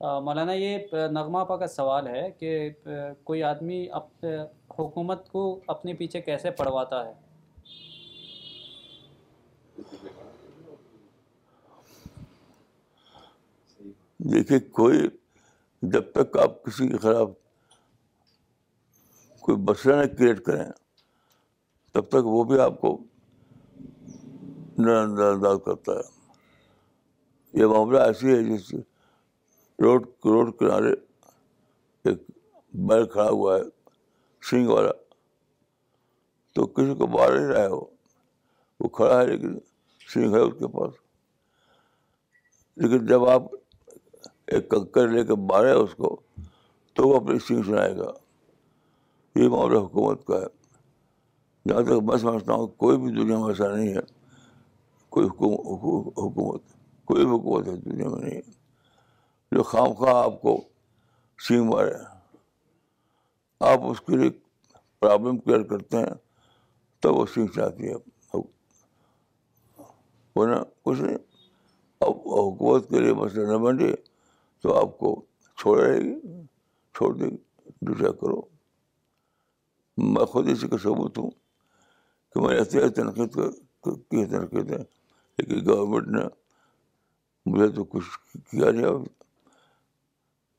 مولانا، 0.00 0.52
یہ 0.52 0.78
نغمہ 1.12 1.44
پا 1.44 1.56
کا 1.56 1.66
سوال 1.66 2.06
ہے 2.06 2.30
کہ 2.38 2.70
کوئی 3.24 3.42
آدمی 3.42 3.86
حکومت 4.78 5.28
کو 5.30 5.60
اپنے 5.66 5.94
پیچھے 5.94 6.20
کیسے 6.20 6.50
پڑھواتا 6.58 7.04
ہے؟ 7.06 7.12
دیکھیے، 14.30 14.58
کوئی 14.58 15.08
جب 15.82 16.12
تک 16.12 16.36
آپ 16.42 16.62
کسی 16.64 16.88
کے 16.88 16.96
خلاف 16.98 17.28
کوئی 19.42 19.58
مسئلہ 19.58 19.94
نہ 19.96 20.06
کریٹ 20.18 20.44
کریں، 20.46 20.64
تب 21.94 22.08
تک 22.08 22.26
وہ 22.26 22.44
بھی 22.44 22.58
آپ 22.60 22.80
کو 22.80 22.96
نظر 24.78 25.32
انداز 25.32 25.58
کرتا 25.64 25.92
ہے۔ 25.92 26.06
یہ 27.54 27.66
معاملہ 27.66 27.98
ایسی 27.98 28.34
ہے 28.34 28.42
جس 28.44 28.68
سے 28.68 28.76
روڈ 29.82 30.02
روڈ 30.24 30.56
کنارے 30.58 30.92
ایک 32.04 32.22
بیل 32.74 33.06
کھڑا 33.06 33.28
ہوا 33.28 33.56
ہے، 33.56 33.62
سنگ 34.50 34.66
والا۔ 34.66 34.90
تو 36.54 36.66
کسی 36.66 36.94
کو 36.94 37.06
مار 37.06 37.32
نہیں 37.32 37.46
رہا 37.46 37.60
ہے 37.60 37.68
وہ۔ 37.68 37.84
وہ 38.80 38.88
کھڑا 38.88 39.20
ہے 39.20 39.26
لیکن 39.26 39.58
سنگ 40.14 40.34
ہے 40.34 40.38
اس 40.38 40.54
کے 40.58 40.68
پاس۔ 40.68 40.94
لیکن 42.76 43.06
جب 43.06 43.28
آپ 43.28 43.42
ایک 44.46 44.70
کنکر 44.70 45.08
لے 45.08 45.24
کے 45.24 45.34
مارے 45.34 45.70
اس 45.70 45.94
کو، 45.94 46.20
تو 46.94 47.08
وہ 47.08 47.16
اپنی 47.16 47.38
سنگ 47.38 47.62
سنائے 47.62 47.96
گا۔ 47.96 48.12
یہ 49.34 49.48
معاملہ 49.48 49.78
حکومت 49.78 50.26
کا 50.26 50.34
ہے۔ 50.34 50.46
جہاں 51.68 51.82
تک 51.82 51.92
میں 51.92 52.16
سمجھتا 52.16 52.52
ہوں 52.52 52.66
کوئی 52.66 52.96
بھی 52.98 53.10
دنیا 53.10 53.38
میں 53.38 53.48
ایسا 53.48 53.76
نہیں 53.76 53.88
ہے۔ 53.88 54.00
کوئی 55.08 55.26
حکومت 55.26 56.62
کوئی 57.04 57.24
حکومت 57.24 57.68
ہے 57.68 57.76
دنیا 57.76 58.08
میں 58.08 58.20
نہیں 58.20 58.34
ہے۔ 58.34 58.57
جو 59.52 59.62
خام 59.62 59.92
خواہ 59.92 60.24
آپ 60.24 60.42
کو 60.42 60.68
سینگ 61.48 61.64
مارے 61.64 61.94
آپ 63.60 63.78
اس 63.82 64.00
کے 64.00 64.16
لیے 64.16 64.30
پرابلم 65.00 65.38
کلیئر 65.38 65.62
کرتے 65.62 65.96
ہیں، 65.96 66.14
تب 67.00 67.16
وہ 67.16 67.26
سینگ 67.34 67.46
چاہتی 67.46 67.88
ہے 67.88 67.94
ورنہ 70.36 70.56
کچھ 70.82 71.00
نہیں۔ 71.00 71.16
اب 72.00 72.10
حکومت 72.10 72.88
کے 72.88 73.00
لیے 73.00 73.12
مسئلہ 73.12 73.52
نہ 73.52 73.56
بنے 73.56 73.92
تو 74.60 74.78
آپ 74.78 74.98
کو 74.98 75.24
چھوڑ 75.56 75.80
رہے 75.80 75.98
گی، 75.98 76.20
چھوڑ 76.94 77.14
دے 77.14 77.26
گی 77.26 77.36
دوسرا 77.80 78.12
کرو۔ 78.12 78.40
میں 79.96 80.24
خود 80.24 80.48
اسی 80.48 80.68
کا 80.68 80.76
ثبوت 80.78 81.18
ہوں 81.18 81.30
کہ 82.34 82.40
میں 82.40 82.58
ایسے 82.58 82.88
تنقید 82.88 83.34
کی 83.84 84.24
تنقید 84.24 84.70
ہے۔ 84.70 84.84
لیکن 85.38 85.70
گورنمنٹ 85.70 86.08
نے 86.08 86.28
مجھے 87.46 87.68
تو 87.68 87.84
کچھ 87.84 88.36
کیا 88.50 88.70
نہیں۔ 88.70 88.86
اب 88.86 89.00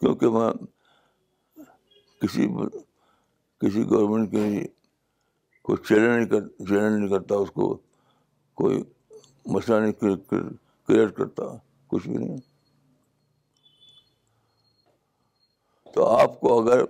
کیونکہ 0.02 0.30
میں 0.30 0.52
کسی 2.22 2.48
کسی 3.62 3.84
گورنمنٹ 3.90 4.32
کے 4.32 4.44
لیے 4.44 4.68
کوئی 5.66 5.84
چیلنج 5.88 6.16
نہیں 6.16 6.28
کر 6.30 6.48
چیلنج 6.66 7.00
نہیں 7.00 7.10
کرتا، 7.10 7.36
اس 7.36 7.52
کو 7.52 7.76
کوئی 8.58 8.82
مسئلہ 9.46 9.80
نہیں 9.80 9.94
کریٹ 10.88 11.16
کرتا، 11.18 11.44
کچھ 11.88 12.08
بھی 12.08 12.18
نہیں۔ 12.18 12.38
تو 15.94 16.06
آپ 16.08 16.40
کو 16.40 16.62
اگر 16.62 16.84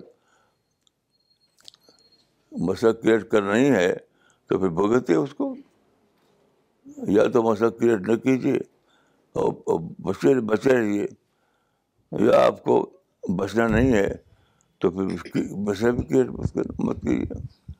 مسئلہ 2.51 2.91
کریٹ 2.91 3.29
کرنا 3.31 3.55
ہی 3.55 3.69
ہے، 3.71 3.93
تو 4.49 4.59
پھر 4.59 4.69
بھگتے 4.69 5.15
اس 5.15 5.33
کو۔ 5.33 5.53
یا 7.07 7.23
تو 7.33 7.43
مسئلہ 7.43 7.69
کریٹ 7.69 8.07
نہ 8.07 8.15
کیجیے، 8.15 8.57
اور 9.35 9.79
بچے 10.01 10.39
بچے 10.41 10.77
رہیے 10.77 11.05
یا 12.11 12.45
آپ 12.45 12.63
کو 12.63 12.75
بچنا 13.27 13.67
نہیں 13.67 13.93
ہے، 13.93 14.15
تو 14.77 14.91
پھر 14.91 15.01
اس 15.01 15.23
کی 15.23 15.63
بچنا 15.63 15.91
بھی 15.91 16.03
کریٹ 16.03 16.27
مت 16.79 17.01
کیجیے۔ 17.01 17.71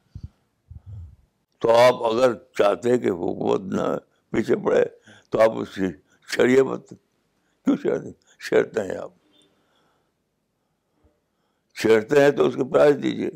تو 1.59 1.75
آپ 1.75 2.03
اگر 2.03 2.33
چاہتے 2.57 2.97
کہ 2.97 3.09
حکومت 3.09 3.73
نہ 3.73 3.97
پیچھے 4.29 4.55
پڑے، 4.55 4.85
تو 5.29 5.41
آپ 5.41 5.51
اس 5.51 5.69
سے 5.69 5.83
چھڑیے 6.31 6.63
مت، 6.63 6.89
کیوں 7.65 7.77
چھڑتے 7.77 8.11
چھیڑتے 8.11 8.81
ہیں 8.81 8.97
آپ۔ 8.97 9.11
چھیڑتے 11.75 12.23
ہیں 12.23 12.31
تو 12.31 12.47
اس 12.47 12.55
کے 12.55 12.63
پرائز 12.63 12.95
دیجیے۔ 13.03 13.29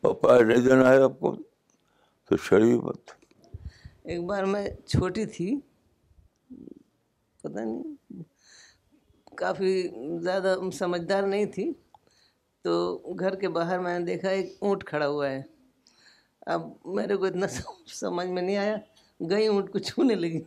اور 0.00 0.14
پرائز 0.14 0.42
نہیں 0.42 0.60
دینا 0.60 0.92
ہے 0.92 1.02
آپ 1.02 1.20
کو، 1.20 1.36
تو 2.28 2.36
چھڑیے 2.36 2.74
مت۔ 2.74 3.10
ایک 4.02 4.24
بار 4.24 4.44
میں 4.44 4.68
چھوٹی 4.86 5.26
تھی، 5.26 5.60
پتہ 7.40 7.60
نہیں۔ 7.60 8.22
کافی 9.36 9.88
زیادہ 10.22 10.56
سمجھدار 10.72 11.22
نہیں 11.22 11.44
تھی۔ 11.44 11.72
تو 12.62 12.96
گھر 13.20 13.34
کے 13.34 13.48
باہر 13.48 13.78
میں 13.78 13.98
نے 13.98 14.04
دیکھا 14.04 14.28
ایک 14.28 14.56
اونٹ 14.60 14.84
کھڑا 14.84 15.08
ہوا 15.08 15.30
ہے۔ 15.30 15.42
اب 16.46 16.62
میرے 16.84 17.16
کو 17.16 17.24
اتنا 17.24 17.46
سمجھ 17.86 18.28
میں 18.28 18.42
نہیں 18.42 18.56
آیا۔ 18.56 18.76
گئی 19.30 19.46
اونٹ 19.46 19.72
کو 19.72 19.78
چھونے 19.78 20.14
لگی۔ 20.14 20.42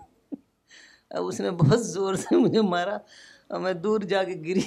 اب 1.10 1.28
اس 1.28 1.40
نے 1.40 1.52
بہت 1.52 1.86
زور 1.86 2.14
سے 2.14 2.36
مجھے 2.36 2.62
مارا 2.62 2.98
اور 3.48 3.60
میں 3.60 3.74
دور 3.74 4.00
جا 4.00 4.24
کے 4.24 4.34
گری۔ 4.34 4.62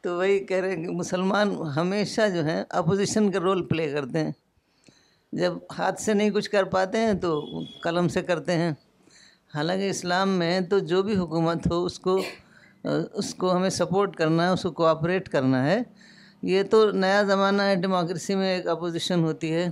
تو 0.00 0.16
وہی 0.16 0.38
کہہ 0.38 0.56
رہے 0.56 0.76
ہیں 0.76 0.84
کہ 0.84 0.90
مسلمان 0.90 1.50
ہمیشہ 1.52 2.20
جو 2.34 2.44
ہیں 2.44 2.64
اپوزیشن 2.68 3.30
کا 3.30 3.40
رول 3.40 3.66
پلے 3.66 3.92
کرتے 3.92 4.18
ہیں۔ 4.18 4.32
جب 5.32 5.52
ہاتھ 5.78 6.00
سے 6.00 6.14
نہیں 6.14 6.30
کچھ 6.30 6.50
کر 6.50 6.64
پاتے 6.64 6.98
ہیں 6.98 7.14
تو 7.14 7.44
قلم 7.82 8.08
سے 8.08 8.22
کرتے 8.22 8.52
ہیں۔ 8.52 8.72
حالانکہ 9.54 9.90
اسلام 9.90 10.28
میں 10.28 10.60
تو 10.60 10.78
جو 10.78 11.02
بھی 11.02 11.16
حکومت 11.16 11.70
ہو 11.70 11.84
اس 11.84 11.98
کو 11.98 12.22
اس 13.12 13.34
کو 13.34 13.56
ہمیں 13.56 13.70
سپورٹ 13.70 14.16
کرنا 14.16 14.42
ہے 14.44 14.48
اس 14.48 14.62
کو 14.62 14.70
کوآپریٹ 14.70 15.28
کرنا 15.28 15.66
ہے۔ 15.66 15.78
یہ 16.42 16.62
تو 16.62 16.90
نیا 16.90 17.22
زمانہ 17.22 17.62
ہے 17.62 17.74
ڈیموکریسی 17.76 18.34
میں 18.34 18.56
ایک 18.56 18.66
اپوزیشن 18.66 19.24
ہوتی 19.24 19.52
ہے۔ 19.54 19.66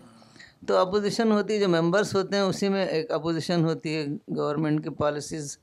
تو 0.66 0.76
اپوزیشن 0.76 1.32
ہوتی 1.32 1.54
ہے 1.54 1.58
جو 1.58 1.68
ممبرس 1.68 2.14
ہوتے 2.14 2.36
ہیں 2.36 2.42
اسی 2.42 2.68
میں 2.68 2.86
ایک 2.86 3.10
اپوزیشن 3.10 3.64
ہوتی 3.64 3.96
ہے۔ 3.96 4.06
گورنمنٹ 4.36 4.84
کی 4.84 4.90
پالیسیز 4.90 5.58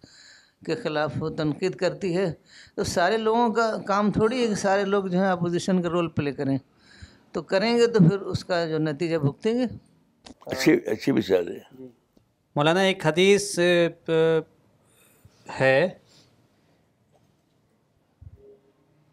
کے 0.65 0.75
خلاف 0.75 1.11
وہ 1.19 1.29
تنقید 1.29 1.75
کرتی 1.75 2.17
ہے۔ 2.17 2.33
تو 2.75 2.83
سارے 2.83 3.17
لوگوں 3.17 3.49
کا 3.53 3.77
کام 3.87 4.11
تھوڑی 4.11 4.41
ہے 4.41 4.47
کہ 4.47 4.55
سارے 4.55 4.85
لوگ 4.85 5.03
جو 5.05 5.19
ہیں 5.19 5.27
اپوزیشن 5.27 5.81
کا 5.81 5.89
رول 5.89 6.07
پلے 6.07 6.31
کریں۔ 6.31 6.57
تو 7.31 7.41
کریں 7.41 7.77
گے 7.77 7.87
تو 7.87 8.09
پھر 8.09 8.19
اس 8.19 8.45
کا 8.45 8.65
جو 8.65 8.77
نتیجہ 8.77 9.17
بھگتیں 9.17 9.53
گے۔ 9.53 9.65
اچھی 10.45 10.73
اچھی 10.73 11.11
مثال 11.11 11.47
ہے۔ 11.47 11.96
مولانا 12.57 12.79
ایک 12.79 13.05
حدیث 13.05 13.59
ہے۔ 15.59 15.89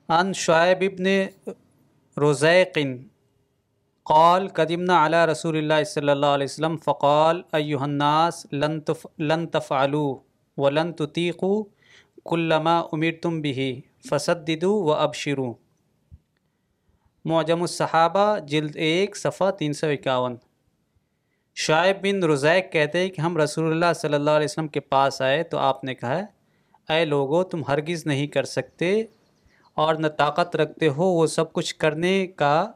عن 0.09 0.33
شعیب 0.33 0.77
ابن 0.81 1.07
رزیق 2.23 2.79
قال 4.05 4.49
قدمنا 4.49 5.07
على 5.07 5.17
رسول 5.33 5.57
اللہ 5.57 5.85
صلی 5.87 6.09
اللہ 6.09 6.27
علیہ 6.27 6.45
وسلم 6.45 6.77
فقال 6.77 7.43
ایوہ 7.53 7.81
الناس 7.81 8.47
لن, 8.53 8.81
تف 8.81 9.07
لن 9.19 9.47
تفعلوا 9.47 10.17
ولن 10.57 10.93
تطیقوا 10.93 11.65
كل 12.25 12.53
ما 12.63 12.79
امرتم 12.81 13.41
به 13.43 13.69
فسددوا 14.11 14.85
وابشروا۔ 14.85 15.55
معجم 17.25 17.61
الصحابہ 17.61 18.39
جلد 18.39 18.77
ایک 18.77 19.17
صفحہ 19.17 19.51
تین 19.51 19.73
سو 19.73 19.87
اکاون۔ 19.87 20.37
شعیب 21.57 21.97
بن 22.03 22.23
رزیق 22.23 22.73
کہتے 22.73 22.99
ہیں 22.99 23.09
کہ 23.09 23.21
ہم 23.21 23.37
رسول 23.37 23.71
اللہ 23.71 23.93
صلی 23.97 24.15
اللہ 24.15 24.31
علیہ 24.31 24.45
وسلم 24.45 24.69
کے 24.69 24.81
پاس 24.81 25.23
آئے 25.23 25.43
تو 25.43 25.59
آپ 25.59 25.85
نے 25.85 25.95
کہا 25.95 26.21
اے 26.93 27.05
لوگو، 27.05 27.43
تم 27.43 27.63
ہرگز 27.69 28.07
نہیں 28.07 28.27
کر 28.27 28.45
سکتے 28.45 29.05
اور 29.75 29.95
نہ 29.95 30.07
طاقت 30.07 30.57
رکھتے 30.57 30.89
ہو، 30.89 31.05
وہ 31.05 31.27
سب 31.27 31.53
کچھ 31.53 31.77
کرنے 31.77 32.27
کا، 32.27 32.71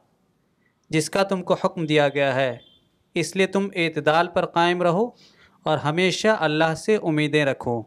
جس 0.91 1.11
کا 1.11 1.23
تم 1.23 1.43
کو 1.43 1.57
حکم 1.65 1.87
دیا 1.87 2.09
گیا 2.09 2.35
ہے۔ 2.35 2.57
اس 3.15 3.37
لیے 3.37 3.47
تم 3.47 3.69
اعتدال 3.75 4.29
پر 4.29 4.47
قائم 4.47 4.83
رہو 4.83 5.11
اور 5.63 5.79
ہمیشہ 5.79 6.29
اللہ 6.29 6.75
سے 6.75 6.97
امیدیں 7.03 7.45
رکھو۔ 7.45 7.83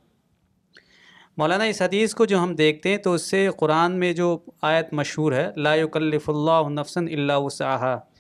مولانا، 1.38 1.64
اس 1.64 1.82
حدیث 1.82 2.14
کو 2.14 2.26
جو 2.26 2.40
ہم 2.40 2.56
دیکھتے 2.56 2.90
ہیں 2.90 2.98
تو 2.98 3.14
اس 3.14 3.22
سے 3.22 3.50
قرآن 3.58 4.00
میں 4.00 4.14
جو 4.14 4.40
آیت 4.62 4.94
مشہور 4.94 5.32
ہے، 5.32 5.52
لا 5.56 5.76
یکلف 5.76 6.30
اللہ 6.30 6.70
نفسا 6.70 7.02
الا 7.02 7.38
وسعها 7.38 8.11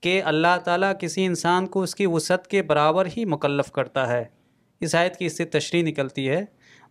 کہ 0.00 0.22
اللہ 0.22 0.58
تعالیٰ 0.64 0.92
کسی 1.00 1.24
انسان 1.24 1.66
کو 1.66 1.82
اس 1.82 1.94
کی 1.94 2.06
وسعت 2.06 2.46
کے 2.46 2.62
برابر 2.62 3.08
ہی 3.16 3.24
مکلف 3.24 3.72
کرتا 3.72 4.08
ہے۔ 4.08 4.24
اس 4.80 4.94
آیت 4.94 5.16
کی 5.16 5.26
اس 5.26 5.36
سے 5.36 5.44
تشریح 5.44 5.82
نکلتی 5.82 6.28
ہے۔ 6.28 6.44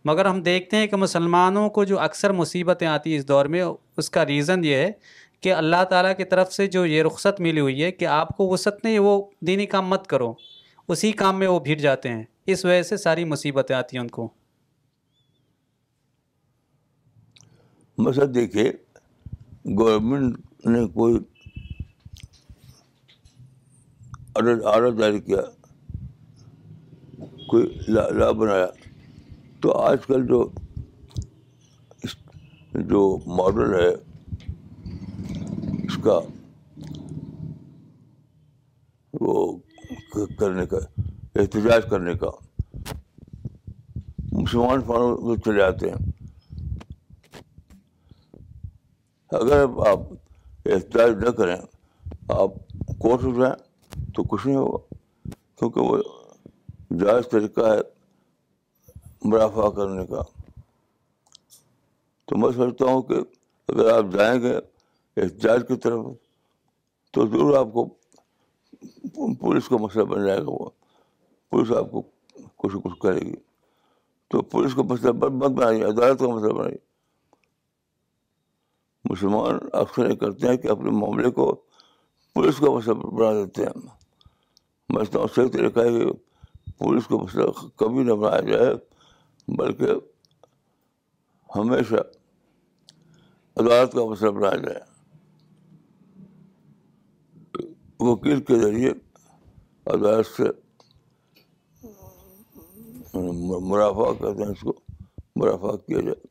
مگر 0.04 0.24
ہم 0.24 0.42
دیکھتے 0.42 0.76
ہیں 0.76 0.86
کہ 0.86 0.96
مسلمانوں 0.96 1.70
کو 1.70 1.84
جو 1.84 2.00
اکثر 2.00 2.32
مصیبتیں 2.32 2.86
آتی 2.86 3.16
اس 3.16 3.28
دور 3.28 3.46
میں، 3.46 3.62
اس 3.96 4.10
کا 4.10 4.26
ریزن 4.26 4.64
یہ 4.64 4.74
ہے 4.74 4.92
کہ 5.40 5.54
اللہ 5.54 5.84
تعالیٰ 5.90 6.16
کی 6.16 6.24
طرف 6.24 6.52
سے 6.52 6.66
جو 6.66 6.86
یہ 6.86 7.02
رخصت 7.02 7.40
ملی 7.40 7.60
ہوئی 7.60 7.82
ہے 7.82 7.92
کہ 7.92 8.04
آپ 8.04 8.36
کو 8.36 8.48
وسعت 8.48 8.84
نہیں، 8.84 8.98
وہ 8.98 9.24
دینی 9.40 9.66
کام 9.66 9.88
مت 9.88 10.06
کرو۔ 10.06 10.34
اسی 10.88 11.12
کام 11.12 11.38
میں 11.38 11.46
وہ 11.46 11.60
بھیڑ 11.60 11.78
جاتے 11.78 12.08
ہیں۔ 12.08 12.24
اس 12.46 12.64
وجہ 12.64 12.82
سے 12.82 12.96
ساری 12.96 13.24
مصیبتیں 13.24 13.76
آتی 13.76 13.96
ہیں 13.96 14.02
ان 14.02 14.08
کو۔ 14.08 14.28
مثلا 17.98 18.24
دیکھیے 18.34 18.72
گورنمنٹ 19.78 20.38
نے 20.66 20.88
کوئی 20.88 21.18
آرڈر 24.34 24.92
جاری 24.98 25.20
کیا، 25.20 25.40
کوئی 27.48 27.64
لا 27.88 28.08
لا 28.08 28.30
بنایا۔ 28.30 28.66
تو 29.60 29.72
آج 29.78 30.06
کل 30.06 30.26
جو 30.26 30.48
جو 32.90 33.00
ماڈل 33.26 33.74
ہے، 33.74 33.88
اس 35.86 35.96
کا 36.04 36.18
وہ 39.20 39.34
کرنے 40.38 40.66
کا، 40.66 40.78
احتجاج 41.40 41.82
کرنے 41.90 42.14
کا، 42.14 42.30
مسلمان 44.32 44.80
فارم 44.86 45.34
چلے 45.44 45.62
آتے 45.62 45.90
ہیں۔ 45.90 46.10
اگر 49.30 49.64
آپ 49.88 50.00
احتجاج 50.66 51.12
نہ 51.24 51.30
کریں، 51.30 51.56
آپ 52.28 52.50
کورٹ 52.98 53.22
ہو 53.22 53.32
جائیں 53.40 53.69
تو 54.14 54.22
کچھ 54.22 54.46
نہیں 54.46 54.56
ہوگا 54.56 54.94
کیونکہ 55.56 55.80
وہ 55.80 55.98
جائز 56.90 57.30
طریقہ 57.30 57.60
ہے 57.60 57.80
مرافع 59.24 59.70
کرنے 59.70 60.06
کا۔ 60.06 60.22
تو 62.24 62.36
میں 62.36 62.52
سمجھتا 62.52 62.84
ہوں 62.84 63.02
کہ 63.02 63.14
اگر 63.68 63.92
آپ 63.92 64.04
جائیں 64.12 64.42
گے 64.42 64.56
احتجاج 65.16 65.60
کی 65.68 65.76
طرف، 65.76 66.06
تو 67.12 67.26
ضرور 67.26 67.58
آپ 67.58 67.66
کو 67.72 67.88
پولیس 69.34 69.68
کا 69.68 69.76
مسئلہ 69.76 70.04
بن 70.04 70.26
جائے 70.26 70.38
گا۔ 70.38 70.50
وہ 70.50 70.70
پولیس 71.50 71.76
آپ 71.76 71.90
کو 71.90 72.02
کچھ 72.56 72.76
کچھ 72.84 73.00
کرے 73.00 73.20
گی۔ 73.20 73.34
تو 74.28 74.42
پولیس 74.42 74.74
کا 74.74 74.82
مسئلہ 74.82 75.12
بند 75.12 75.52
بنائیے 75.52 75.84
عدالت 75.84 76.18
کا 76.18 76.26
مسئلہ 76.26 76.52
بنائیے 76.52 76.78
مسلمان 79.04 79.58
اکثر 79.72 80.10
یہ 80.10 80.14
کرتے 80.14 80.48
ہیں 80.48 80.56
کہ 80.56 80.68
اپنے 80.68 80.90
معاملے 80.90 81.30
کو 81.30 81.60
پولیس 82.36 82.58
کا 82.58 82.70
مسئلہ 82.70 82.94
بنا 82.94 83.32
دیتے 83.34 83.64
ہیں 83.64 83.88
میں 84.90 85.04
صحیح 85.04 85.48
طریقہ 85.52 85.80
ہے 85.80 85.98
کہ 85.98 86.12
پولیس 86.78 87.06
کا 87.06 87.16
مسئلہ 87.16 87.50
کبھی 87.76 88.02
نہ 88.02 88.12
بنایا 88.12 88.40
جائے 88.40 88.74
بلکہ 89.48 89.92
ہمیشہ 91.50 92.02
عدالت 93.56 93.92
کا 93.92 94.04
مسئلہ 94.04 94.30
بنایا 94.30 94.56
جائے 94.56 94.80
وکیل 98.00 98.40
کے 98.40 98.58
ذریعے 98.58 98.90
عدالت 99.86 100.26
سے 100.26 100.48
مرافع 103.62 104.12
کہتے 104.12 104.42
ہیں 104.42 104.50
اس 104.50 104.60
کو 104.60 104.72
مرافع 105.36 105.76
کیا 105.76 106.00
جائے 106.00 106.26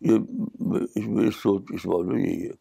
یہ 0.00 1.08
میری 1.08 1.30
سوچ 1.32 1.62
اس 1.68 1.84
معاملے 1.86 2.14
میں 2.14 2.22
یہی 2.22 2.44
ہے۔ 2.44 2.52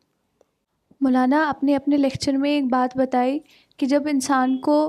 مولانا، 1.01 1.43
آپ 1.47 1.63
نے 1.63 1.75
اپنے 1.75 1.97
لیکچر 1.97 2.37
میں 2.37 2.49
ایک 2.51 2.65
بات 2.71 2.97
بتائی 2.97 3.39
کہ 3.79 3.85
جب 3.85 4.07
انسان 4.07 4.57
کو 4.57 4.79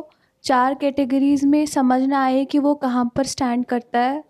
چار 0.44 0.72
کیٹیگریز 0.80 1.44
میں 1.44 1.64
سمجھ 1.66 2.02
نہ 2.02 2.14
آئے 2.14 2.44
کہ 2.44 2.58
وہ 2.58 2.74
کہاں 2.74 3.04
پر 3.14 3.24
سٹینڈ 3.24 3.64
کرتا 3.66 4.04
ہے، 4.04 4.20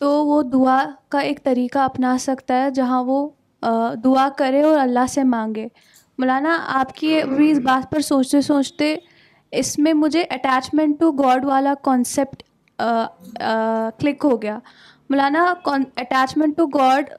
تو 0.00 0.10
وہ 0.26 0.42
دعا 0.42 0.78
کا 1.08 1.18
ایک 1.18 1.42
طریقہ 1.44 1.78
اپنا 1.78 2.16
سکتا 2.20 2.62
ہے 2.62 2.70
جہاں 2.70 3.02
وہ 3.04 3.28
دعا 4.04 4.28
کرے 4.38 4.62
اور 4.62 4.78
اللہ 4.78 5.06
سے 5.08 5.24
مانگے۔ 5.24 5.66
مولانا، 6.18 6.58
آپ 6.72 6.94
کی 6.96 7.20
بھی 7.28 7.50
اس 7.50 7.58
بات 7.58 7.90
پر 7.92 8.00
سوچتے 8.00 8.40
سوچتے 8.40 8.94
اس 9.52 9.78
میں 9.78 9.92
مجھے 9.94 10.22
اٹیچمنٹ 10.30 10.98
ٹو 11.00 11.10
گاڈ 11.12 11.44
والا 11.44 11.74
کانسیپٹ 11.82 12.42
کلک 14.00 14.24
ہو 14.24 14.40
گیا۔ 14.42 14.58
مولانا 15.10 15.44
اٹیچمنٹ 15.66 16.56
ٹو 16.56 16.66
گاڈ 16.68 17.10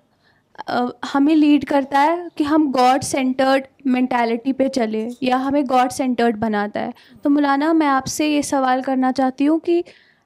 ہمیں 1.13 1.35
لیڈ 1.35 1.65
کرتا 1.65 2.01
ہے 2.03 2.15
کہ 2.35 2.43
ہم 2.43 2.71
گاڈ 2.75 3.03
سینٹرڈ 3.03 3.67
مینٹیلٹی 3.85 4.53
پہ 4.53 4.67
چلے 4.67 5.07
یا 5.21 5.41
ہمیں 5.45 5.61
گاڈ 5.69 5.91
سینٹرڈ 5.91 6.37
بناتا 6.39 6.85
ہے۔ 6.85 6.91
تو 7.21 7.29
مولانا، 7.29 7.71
میں 7.73 7.87
آپ 7.87 8.07
سے 8.07 8.27
یہ 8.27 8.41
سوال 8.41 8.81
کرنا 8.81 9.11
چاہتی 9.11 9.47
ہوں 9.47 9.59
کہ 9.59 9.81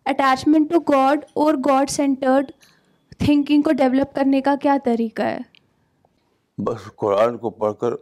اٹیچمنٹ 0.06 0.70
ٹو 0.70 0.80
گاڈ 0.80 1.26
اور 1.34 1.54
گاڈ 1.66 1.90
سینٹرڈ 1.90 2.52
تھنکنگ 3.18 3.62
کو 3.62 3.72
ڈیولپ 3.72 4.16
کرنے 4.16 4.42
کا 4.42 4.56
کیا 4.62 4.78
طریقہ 4.84 5.22
ہے؟ 5.22 5.40
بس 6.58 6.86
قرآن 6.96 7.38
کو 7.38 7.50
پڑھ 7.50 7.74
کر 7.80 7.94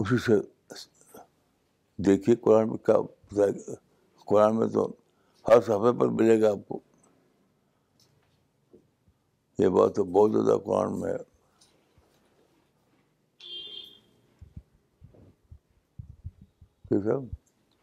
اسی 0.00 0.18
سے 0.18 0.40
دیکھیے 1.98 2.36
قرآن 2.36 2.68
میں 2.68 2.76
کیا 2.86 2.96
قرآن 4.26 4.56
میں 4.56 4.66
تو 4.68 4.86
ہر 5.46 5.60
صفحے 5.60 5.98
پر 5.98 6.08
ملے 6.08 6.40
گا 6.40 6.50
آپ 6.50 6.68
کو۔ 6.68 6.78
یہ 9.58 9.68
بات 9.68 9.94
تو 9.94 10.04
بہت 10.04 10.32
زیادہ 10.32 10.58
قرآن 10.58 11.00
میں 11.00 11.12
ہے۔ 11.12 11.16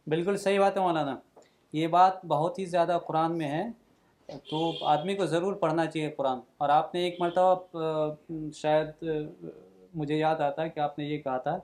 بالکل 0.07 0.37
صحیح 0.37 0.59
بات 0.59 0.77
ہے 0.77 0.81
مولانا۔ 0.81 1.15
یہ 1.73 1.87
بات 1.87 2.25
بہت 2.25 2.59
ہی 2.59 2.65
زیادہ 2.65 2.99
قرآن 3.07 3.37
میں 3.37 3.47
ہے 3.47 3.63
تو 4.49 4.85
آدمی 4.85 5.15
کو 5.15 5.25
ضرور 5.25 5.53
پڑھنا 5.53 5.85
چاہیے 5.85 6.09
قرآن۔ 6.09 6.39
اور 6.57 6.69
آپ 6.69 6.95
نے 6.95 7.01
ایک 7.01 7.21
مرتبہ 7.21 7.55
شاید 8.53 8.87
مجھے 9.95 10.17
یاد 10.17 10.35
آتا 10.35 10.61
ہے 10.61 10.69
کہ 10.69 10.79
آپ 10.79 10.99
نے 10.99 11.05
یہ 11.05 11.17
کہا 11.17 11.37
تھا 11.37 11.57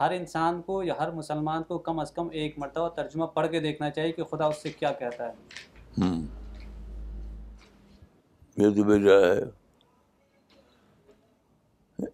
ہر 0.00 0.10
انسان 0.10 0.62
کو 0.62 0.82
یا 0.82 0.94
ہر 0.98 1.10
مسلمان 1.10 1.62
کو 1.62 1.78
کم 1.78 1.98
از 1.98 2.12
کم 2.12 2.28
ایک 2.32 2.58
مرتبہ 2.58 2.88
ترجمہ 2.88 3.24
پڑھ 3.24 3.50
کے 3.50 3.60
دیکھنا 3.60 3.90
چاہیے 3.90 4.12
کہ 4.12 4.24
خدا 4.24 4.44
اس 4.46 4.62
سے 4.62 4.70
کیا 4.70 4.92
کہتا 4.92 5.28
ہے۔ 5.28 5.32
یہ 8.60 8.70
تو 8.70 8.84
میری 8.84 9.04
رائے 9.04 9.40
ہے۔ 9.40 9.60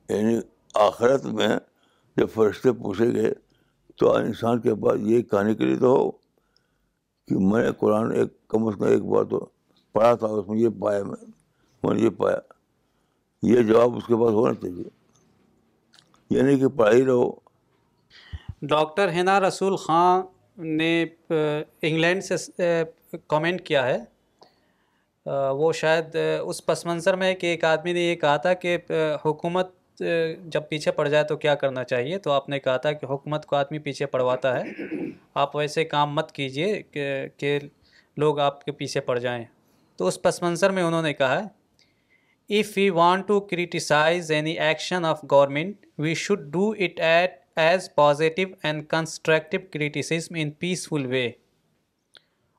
یعنی 0.09 0.41
آخرت 0.75 1.25
میں 1.25 1.49
جب 2.17 2.27
فرشتے 2.35 2.73
پوچھے 2.73 3.13
گئے 3.13 3.33
تو 3.97 4.17
انسان 4.17 4.61
کے 4.61 4.75
پاس 4.75 5.01
یہ 5.01 5.23
کہنے 5.23 5.55
کے 5.55 5.65
لیے 5.65 5.77
تو 5.77 5.87
ہو 5.87 6.11
کہ 7.29 7.35
میں 7.39 7.65
نے 7.65 7.73
قرآن 7.73 8.13
ایک 8.13 8.49
کم 8.49 8.67
از 8.67 8.75
کم 8.79 8.85
ایک 8.85 9.03
بار 9.03 9.25
تو 9.25 9.47
پڑھا 9.93 10.15
تھا، 10.15 10.27
اس 10.27 10.49
میں 10.49 10.59
یہ 10.59 10.69
پایا 10.81 11.03
میں 11.03 11.25
میں 11.83 11.95
نے 11.95 12.01
یہ 12.01 12.11
پایا۔ 12.11 12.39
یہ 13.43 13.63
جواب 13.63 13.97
اس 13.97 14.07
کے 14.07 14.15
پاس 14.15 14.33
ہونا 14.33 14.55
چاہیے۔ 14.55 14.85
یہ 16.31 16.43
نہیں 16.43 16.57
کہ 16.57 16.69
پڑھا 16.69 16.93
ہی 16.93 17.05
رہو۔ 17.05 17.33
ڈاکٹر 18.63 19.09
ہینا 19.09 19.41
رسول 19.41 19.77
خان 19.77 20.21
نے 20.77 21.07
انگلینڈ 21.83 22.25
سے 22.25 22.85
کامنٹ 23.27 23.67
کیا 23.67 23.87
ہے۔ 23.87 24.16
وہ 25.27 25.73
شاید 25.73 26.17
اس 26.43 26.67
پس 26.67 26.87
منظر 26.87 27.15
میں 27.15 27.35
کہ 27.35 27.47
ایک 27.47 27.65
آدمی 27.65 27.93
نے 27.93 28.01
یہ 28.01 28.15
کہا 28.15 28.37
تھا 28.37 28.55
کہ 28.55 28.77
حکومت 29.25 29.71
جب 30.45 30.63
پیچھے 30.69 30.91
پڑ 30.91 31.09
جائے 31.09 31.25
تو 31.25 31.37
کیا 31.37 31.55
کرنا 31.55 31.85
چاہیے؟ 31.85 32.19
تو 32.19 32.33
آپ 32.33 32.49
نے 32.49 32.61
کہا 32.61 32.77
تھا 32.77 32.93
کہ 32.93 33.07
حکومت 33.07 33.47
کو 33.47 33.57
آدمی 33.57 33.79
پیچھے 33.79 34.07
پڑواتا 34.07 34.61
ہے۔ 34.61 34.63
آپ 35.35 35.57
ویسے 35.57 35.85
کام 35.85 36.15
مت 36.15 36.33
کیجیے 36.33 36.83
کہ 36.83 37.27
کہ 37.37 37.59
لوگ 38.17 38.41
آپ 38.41 38.65
کے 38.65 38.73
پیچھے 38.73 39.01
پڑ 39.01 39.19
جائیں۔ 39.19 39.45
تو 39.97 40.07
اس 40.07 40.23
پس 40.23 40.43
منظر 40.43 40.71
میں 40.71 40.83
انہوں 40.83 41.03
نے 41.03 41.13
کہا 41.15 41.43
ہے 41.43 42.61
if 42.61 42.73
we 42.77 42.91
want 42.91 43.29
to 43.29 43.41
criticise 43.41 44.31
any 44.31 44.53
action 44.53 45.05
of 45.05 45.25
government 45.31 45.87
we 45.99 46.15
should 46.15 46.41
do 46.41 46.71
it 46.71 47.01
at 47.01 47.41
as 47.57 47.95
positive 47.95 48.49
and 48.63 48.89
constructive 48.89 49.61
criticism 49.71 50.35
in 50.39 50.51
peaceful 50.51 51.07
way 51.07 51.31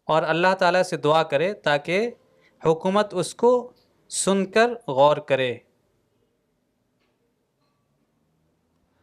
اور 0.07 0.23
اللہ 0.23 0.53
تعالیٰ 0.59 0.83
سے 0.83 0.97
دعا 0.97 1.23
کرے 1.23 1.53
تاکہ 1.53 2.09
حکومت 2.67 3.13
اس 3.13 3.35
کو 3.35 3.71
سن 4.09 4.45
کر 4.45 4.73
غور 4.87 5.17
کرے۔ 5.17 5.57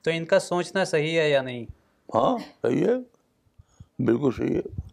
تو 0.02 0.10
ان 0.10 0.24
کا 0.24 0.38
سوچنا 0.38 0.84
صحیح 0.84 1.18
ہے 1.20 1.30
یا 1.30 1.42
نہیں؟ 1.42 1.64
ہاں 2.14 2.38
صحیح 2.62 2.86
ہے۔ 2.86 2.94
بالکل 3.98 4.30
صحیح 4.36 4.56
ہے۔ 4.56 4.83